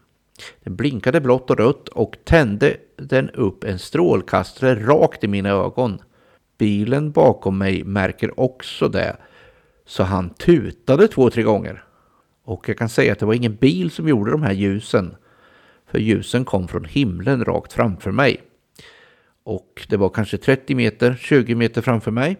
Den 0.63 0.75
blinkade 0.75 1.21
blått 1.21 1.49
och 1.49 1.57
rött 1.57 1.89
och 1.89 2.17
tände 2.23 2.77
den 2.95 3.29
upp 3.29 3.63
en 3.63 3.79
strålkastare 3.79 4.75
rakt 4.75 5.23
i 5.23 5.27
mina 5.27 5.49
ögon. 5.49 6.01
Bilen 6.57 7.11
bakom 7.11 7.57
mig 7.57 7.83
märker 7.83 8.39
också 8.39 8.87
det, 8.87 9.15
så 9.85 10.03
han 10.03 10.29
tutade 10.29 11.07
två, 11.07 11.29
tre 11.29 11.43
gånger. 11.43 11.83
Och 12.49 12.69
jag 12.69 12.77
kan 12.77 12.89
säga 12.89 13.13
att 13.13 13.19
det 13.19 13.25
var 13.25 13.33
ingen 13.33 13.55
bil 13.55 13.91
som 13.91 14.07
gjorde 14.07 14.31
de 14.31 14.43
här 14.43 14.53
ljusen. 14.53 15.15
För 15.91 15.99
ljusen 15.99 16.45
kom 16.45 16.67
från 16.67 16.85
himlen 16.85 17.45
rakt 17.45 17.73
framför 17.73 18.11
mig. 18.11 18.41
Och 19.43 19.85
det 19.89 19.97
var 19.97 20.09
kanske 20.09 20.37
30 20.37 20.75
meter, 20.75 21.15
20 21.19 21.55
meter 21.55 21.81
framför 21.81 22.11
mig. 22.11 22.37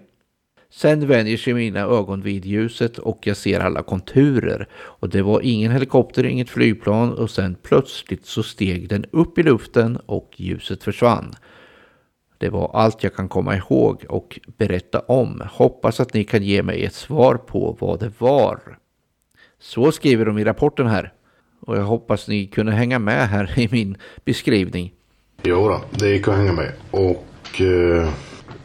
Sen 0.70 1.08
vänjer 1.08 1.38
sig 1.38 1.54
mina 1.54 1.80
ögon 1.80 2.22
vid 2.22 2.46
ljuset 2.46 2.98
och 2.98 3.28
jag 3.28 3.38
ser 3.38 3.60
alla 3.60 3.84
konturer. 3.84 4.68
Och 4.74 5.10
det 5.10 5.22
var 5.22 5.42
ingen 5.42 5.72
helikopter, 5.72 6.26
inget 6.26 6.50
flygplan 6.50 7.14
och 7.14 7.30
sen 7.30 7.56
plötsligt 7.64 8.26
så 8.26 8.44
steg 8.44 8.90
den 8.90 9.06
upp 9.12 9.38
i 9.38 9.44
luften 9.44 9.98
och 10.06 10.34
ljuset 10.36 10.84
försvann. 10.84 11.36
Det 12.38 12.50
var 12.50 12.72
allt 12.74 13.04
jag 13.04 13.16
kan 13.16 13.30
komma 13.30 13.56
ihåg 13.56 14.06
och 14.10 14.40
berätta 14.58 15.00
om. 15.00 15.42
Hoppas 15.52 16.00
att 16.00 16.14
ni 16.14 16.24
kan 16.24 16.44
ge 16.44 16.64
mig 16.64 16.86
ett 16.86 16.94
svar 16.94 17.36
på 17.36 17.78
vad 17.80 18.00
det 18.00 18.22
var. 18.22 18.80
Så 19.60 19.92
skriver 19.92 20.26
de 20.26 20.38
i 20.38 20.44
rapporten 20.44 20.88
här. 20.88 21.14
Och 21.62 21.78
jag 21.78 21.84
hoppas 21.84 22.28
ni 22.28 22.46
kunde 22.46 22.72
hänga 22.72 23.00
med 23.00 23.30
här 23.30 23.60
i 23.60 23.68
min 23.72 23.98
beskrivning. 24.26 24.94
Jo 25.44 25.68
då, 25.68 25.82
det 25.92 26.10
gick 26.10 26.28
att 26.28 26.36
hänga 26.36 26.54
med. 26.54 26.72
Och 26.92 27.62
eh, 27.62 28.10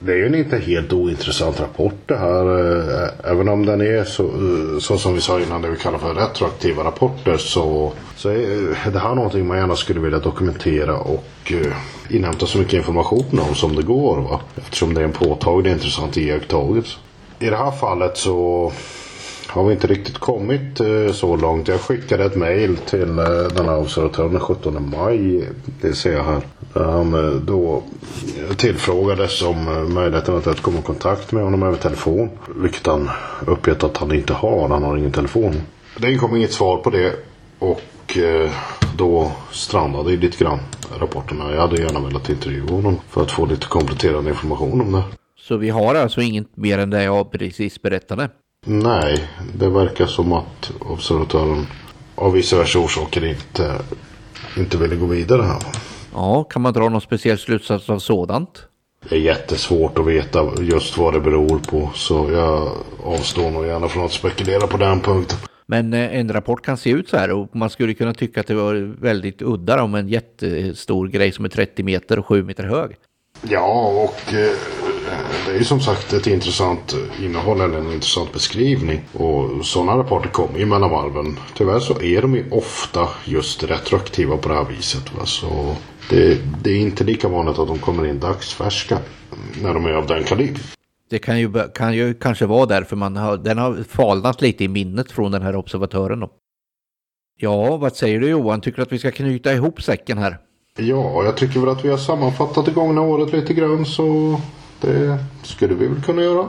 det 0.00 0.12
är 0.12 0.16
ju 0.16 0.26
en 0.26 0.34
inte 0.34 0.58
helt 0.58 0.92
ointressant 0.92 1.60
rapport 1.60 1.94
det 2.06 2.16
här. 2.16 2.70
Eh, 2.70 3.30
även 3.30 3.48
om 3.48 3.66
den 3.66 3.80
är 3.80 4.04
så, 4.04 4.24
eh, 4.24 4.78
så 4.80 4.98
som 4.98 5.14
vi 5.14 5.20
sa 5.20 5.40
innan 5.40 5.62
det 5.62 5.70
vi 5.70 5.76
kallar 5.76 5.98
för 5.98 6.14
retroaktiva 6.14 6.84
rapporter 6.84 7.36
så, 7.36 7.92
så 8.16 8.28
är 8.28 8.70
eh, 8.86 8.92
det 8.92 8.98
här 8.98 9.14
någonting 9.14 9.46
man 9.46 9.56
gärna 9.56 9.76
skulle 9.76 10.00
vilja 10.00 10.18
dokumentera 10.18 10.98
och 10.98 11.52
eh, 11.52 11.72
inhämta 12.10 12.46
så 12.46 12.58
mycket 12.58 12.74
information 12.74 13.40
om 13.48 13.54
som 13.54 13.76
det 13.76 13.82
går. 13.82 14.16
Va? 14.16 14.40
Eftersom 14.56 14.94
det 14.94 15.00
är 15.00 15.04
en 15.04 15.12
påtaglig 15.12 15.70
intressant 15.70 16.16
iakttagelse. 16.16 16.98
I 17.38 17.50
det 17.50 17.56
här 17.56 17.70
fallet 17.70 18.16
så 18.16 18.72
har 19.54 19.64
vi 19.64 19.74
inte 19.74 19.86
riktigt 19.86 20.18
kommit 20.18 20.80
eh, 20.80 21.12
så 21.12 21.36
långt. 21.36 21.68
Jag 21.68 21.80
skickade 21.80 22.24
ett 22.24 22.36
mail 22.36 22.76
till 22.76 23.18
eh, 23.18 23.24
den 23.56 23.68
här 23.68 23.78
observatören 23.78 24.30
den 24.30 24.40
17 24.40 24.90
maj. 24.90 25.48
Det 25.80 25.92
ser 25.92 26.12
jag 26.12 26.24
här. 26.24 26.42
Där 26.72 26.84
han 26.84 27.14
eh, 27.14 27.40
då 27.40 27.82
tillfrågades 28.56 29.42
om 29.42 29.68
eh, 29.68 29.94
möjligheten 29.94 30.36
att 30.36 30.60
komma 30.60 30.78
i 30.78 30.82
kontakt 30.82 31.32
med 31.32 31.44
honom 31.44 31.62
över 31.62 31.76
telefon. 31.76 32.30
Vilket 32.56 32.86
han 32.86 33.10
uppgett 33.46 33.84
att 33.84 33.96
han 33.96 34.12
inte 34.12 34.32
har. 34.32 34.68
Han 34.68 34.82
har 34.82 34.96
ingen 34.96 35.12
telefon. 35.12 35.54
Det 35.98 36.16
kom 36.16 36.36
inget 36.36 36.52
svar 36.52 36.76
på 36.76 36.90
det. 36.90 37.12
Och 37.58 38.18
eh, 38.18 38.50
då 38.96 39.32
strandade 39.50 40.10
ju 40.10 40.16
lite 40.16 40.44
grann 40.44 40.58
rapporterna. 40.98 41.54
Jag 41.54 41.60
hade 41.60 41.82
gärna 41.82 42.00
velat 42.00 42.28
intervjua 42.28 42.70
honom 42.70 42.96
för 43.08 43.22
att 43.22 43.30
få 43.30 43.46
lite 43.46 43.66
kompletterande 43.66 44.30
information 44.30 44.80
om 44.80 44.92
det. 44.92 45.02
Så 45.38 45.56
vi 45.56 45.70
har 45.70 45.94
alltså 45.94 46.20
inget 46.20 46.56
mer 46.56 46.78
än 46.78 46.90
det 46.90 47.02
jag 47.02 47.32
precis 47.32 47.82
berättade? 47.82 48.28
Nej, 48.64 49.28
det 49.54 49.68
verkar 49.68 50.06
som 50.06 50.32
att 50.32 50.72
observatören 50.80 51.66
av 52.14 52.32
vissa 52.32 52.56
orsaker 52.56 53.24
inte, 53.24 53.72
inte 54.56 54.76
ville 54.76 54.96
gå 54.96 55.06
vidare 55.06 55.42
här. 55.42 55.62
Ja, 56.14 56.44
kan 56.44 56.62
man 56.62 56.72
dra 56.72 56.88
någon 56.88 57.00
speciell 57.00 57.38
slutsats 57.38 57.90
av 57.90 57.98
sådant? 57.98 58.62
Det 59.08 59.14
är 59.16 59.20
jättesvårt 59.20 59.98
att 59.98 60.06
veta 60.06 60.52
just 60.60 60.98
vad 60.98 61.14
det 61.14 61.20
beror 61.20 61.58
på. 61.58 61.90
Så 61.94 62.30
jag 62.32 62.68
avstår 63.04 63.50
nog 63.50 63.66
gärna 63.66 63.88
från 63.88 64.04
att 64.04 64.12
spekulera 64.12 64.66
på 64.66 64.76
den 64.76 65.00
punkten. 65.00 65.38
Men 65.66 65.94
eh, 65.94 66.16
en 66.18 66.32
rapport 66.32 66.64
kan 66.64 66.76
se 66.76 66.90
ut 66.90 67.08
så 67.08 67.16
här 67.16 67.30
och 67.30 67.56
man 67.56 67.70
skulle 67.70 67.94
kunna 67.94 68.14
tycka 68.14 68.40
att 68.40 68.46
det 68.46 68.54
var 68.54 68.74
väldigt 69.00 69.42
udda 69.42 69.82
om 69.82 69.94
en 69.94 70.08
jättestor 70.08 71.08
grej 71.08 71.32
som 71.32 71.44
är 71.44 71.48
30 71.48 71.82
meter 71.82 72.18
och 72.18 72.26
7 72.26 72.42
meter 72.42 72.64
hög. 72.64 72.96
Ja, 73.42 73.86
och 74.04 74.34
eh, 74.34 74.50
det 75.46 75.52
är 75.52 75.58
ju 75.58 75.64
som 75.64 75.80
sagt 75.80 76.12
ett 76.12 76.26
intressant 76.26 76.94
innehåll 77.22 77.60
eller 77.60 77.78
en 77.78 77.92
intressant 77.92 78.32
beskrivning. 78.32 79.00
Och 79.12 79.66
sådana 79.66 79.96
rapporter 79.96 80.28
kommer 80.28 80.58
ju 80.58 80.66
mellan 80.66 80.90
varven. 80.90 81.38
Tyvärr 81.54 81.80
så 81.80 82.00
är 82.02 82.22
de 82.22 82.34
ju 82.34 82.50
ofta 82.50 83.08
just 83.24 83.64
retroaktiva 83.64 84.36
på 84.36 84.48
det 84.48 84.54
här 84.54 84.64
viset. 84.64 85.14
Va? 85.14 85.26
Så 85.26 85.76
det, 86.10 86.38
det 86.62 86.70
är 86.70 86.80
inte 86.80 87.04
lika 87.04 87.28
vanligt 87.28 87.58
att 87.58 87.68
de 87.68 87.78
kommer 87.78 88.06
in 88.06 88.20
dagsfärska 88.20 88.98
när 89.62 89.74
de 89.74 89.84
är 89.86 89.92
av 89.92 90.06
den 90.06 90.24
kaliber. 90.24 90.60
Det 91.10 91.18
kan 91.18 91.40
ju, 91.40 91.52
kan 91.74 91.94
ju 91.94 92.14
kanske 92.14 92.46
vara 92.46 92.66
därför 92.66 92.96
man 92.96 93.16
har, 93.16 93.36
den 93.36 93.58
har 93.58 93.84
falnat 93.88 94.42
lite 94.42 94.64
i 94.64 94.68
minnet 94.68 95.12
från 95.12 95.32
den 95.32 95.42
här 95.42 95.56
observatören. 95.56 96.20
Då. 96.20 96.30
Ja, 97.36 97.76
vad 97.76 97.96
säger 97.96 98.20
du 98.20 98.28
Johan? 98.28 98.60
Tycker 98.60 98.76
du 98.76 98.82
att 98.82 98.92
vi 98.92 98.98
ska 98.98 99.10
knyta 99.10 99.52
ihop 99.52 99.82
säcken 99.82 100.18
här? 100.18 100.38
Ja, 100.76 101.24
jag 101.24 101.36
tycker 101.36 101.60
väl 101.60 101.68
att 101.68 101.84
vi 101.84 101.88
har 101.88 101.96
sammanfattat 101.96 102.64
det 102.64 102.72
gångna 102.72 103.00
året 103.00 103.32
lite 103.32 103.54
grann 103.54 103.86
så 103.86 104.40
det 104.84 105.18
skulle 105.42 105.74
vi 105.74 105.86
väl 105.86 106.02
kunna 106.02 106.22
göra. 106.22 106.48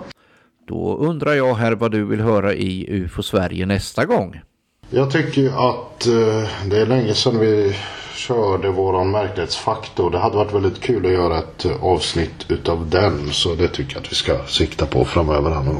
Då 0.68 0.98
undrar 0.98 1.34
jag 1.34 1.56
här 1.56 1.72
vad 1.72 1.92
du 1.92 2.06
vill 2.06 2.22
höra 2.22 2.54
i 2.54 2.86
UFO 2.90 3.24
Sverige 3.24 3.66
nästa 3.66 4.06
gång. 4.06 4.42
Jag 4.90 5.12
tycker 5.12 5.48
att 5.48 6.08
eh, 6.08 6.50
det 6.70 6.78
är 6.78 6.86
länge 6.86 7.14
sedan 7.14 7.40
vi 7.40 7.76
körde 8.16 8.70
våran 8.70 9.12
märklighetsfaktor. 9.12 10.12
Det 10.12 10.18
hade 10.18 10.36
varit 10.36 10.54
väldigt 10.54 10.82
kul 10.82 11.06
att 11.06 11.12
göra 11.12 11.38
ett 11.38 11.66
avsnitt 11.82 12.46
utav 12.50 12.90
den. 12.90 13.30
Så 13.32 13.56
det 13.56 13.68
tycker 13.68 13.96
jag 13.96 14.04
att 14.04 14.12
vi 14.12 14.16
ska 14.16 14.46
sikta 14.48 14.86
på 14.86 15.06
framöver 15.06 15.52
här 15.52 15.64
nu. 15.64 15.76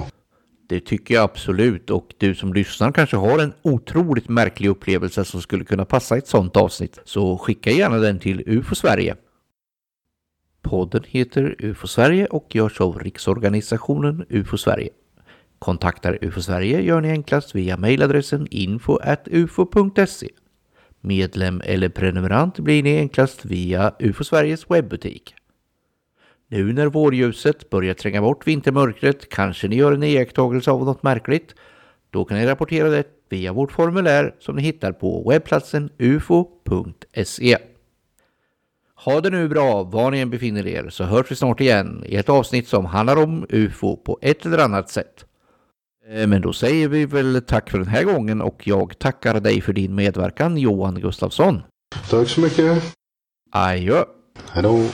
Det 0.70 0.80
tycker 0.80 1.14
jag 1.14 1.24
absolut 1.24 1.90
och 1.90 2.08
du 2.18 2.36
som 2.36 2.54
lyssnar 2.54 2.92
kanske 2.92 3.18
har 3.18 3.40
en 3.40 3.54
otroligt 3.62 4.30
märklig 4.30 4.70
upplevelse 4.70 5.26
som 5.26 5.42
skulle 5.42 5.66
kunna 5.66 5.86
passa 5.86 6.16
i 6.16 6.18
ett 6.18 6.28
sådant 6.28 6.58
avsnitt. 6.58 7.00
Så 7.06 7.38
skicka 7.38 7.72
gärna 7.72 7.98
den 7.98 8.20
till 8.20 8.44
UFO 8.46 8.76
Sverige. 8.76 9.16
Podden 10.66 11.04
heter 11.08 11.56
UFO 11.60 11.88
Sverige 11.88 12.26
och 12.26 12.56
görs 12.56 12.82
av 12.82 13.00
Riksorganisationen 13.00 14.26
UFO 14.30 14.58
Sverige. 14.58 14.90
Kontaktar 15.60 16.18
UFO 16.22 16.42
Sverige 16.42 16.82
gör 16.82 17.02
ni 17.02 17.10
enklast 17.10 17.56
via 17.56 17.78
mejladressen 17.78 18.48
info.ufo.se. 18.52 20.30
Medlem 21.02 21.62
eller 21.66 21.90
prenumerant 21.90 22.60
blir 22.60 22.84
ni 22.84 22.98
enklast 22.98 23.46
via 23.46 23.94
UFO 24.00 24.24
Sveriges 24.24 24.70
webbutik. 24.70 25.36
Nu 26.48 26.74
när 26.74 26.88
vårljuset 26.88 27.70
börjar 27.70 27.94
tränga 27.94 28.22
bort 28.22 28.48
vintermörkret 28.48 29.30
kanske 29.30 29.68
ni 29.68 29.76
gör 29.76 29.92
en 29.92 30.04
iakttagelse 30.04 30.72
av 30.72 30.86
något 30.86 31.04
märkligt. 31.04 31.56
Då 32.10 32.26
kan 32.26 32.38
ni 32.38 32.46
rapportera 32.46 32.90
det 32.90 33.08
via 33.30 33.54
vårt 33.54 33.72
formulär 33.72 34.36
som 34.40 34.56
ni 34.56 34.62
hittar 34.62 34.92
på 34.92 35.30
webbplatsen 35.30 35.90
ufo.se. 35.98 37.58
Ha 39.06 39.22
det 39.22 39.30
nu 39.30 39.48
bra 39.48 39.84
var 39.84 40.12
ni 40.12 40.20
än 40.20 40.30
befinner 40.30 40.68
er 40.68 40.90
så 40.90 41.04
hörs 41.04 41.32
vi 41.32 41.36
snart 41.36 41.62
igen 41.62 42.04
i 42.06 42.16
ett 42.16 42.30
avsnitt 42.30 42.68
som 42.68 42.86
handlar 42.86 43.16
om 43.16 43.46
UFO 43.50 43.98
på 43.98 44.20
ett 44.22 44.46
eller 44.46 44.58
annat 44.58 44.90
sätt. 44.90 45.26
Eh, 46.10 46.28
men 46.28 46.42
då 46.42 46.54
säger 46.54 46.88
vi 46.88 47.06
väl 47.06 47.42
tack 47.48 47.70
för 47.70 47.78
den 47.78 47.88
här 47.88 48.04
gången 48.04 48.42
och 48.42 48.68
jag 48.68 49.00
tackar 49.00 49.40
dig 49.40 49.62
för 49.62 49.74
din 49.74 49.96
medverkan 49.96 50.58
Johan 50.58 50.96
Gustafsson. 50.96 51.62
Tack 52.10 52.30
så 52.30 52.42
mycket. 52.42 52.84
Adjö. 53.52 54.04
Hej 54.52 54.64
då. 54.64 54.86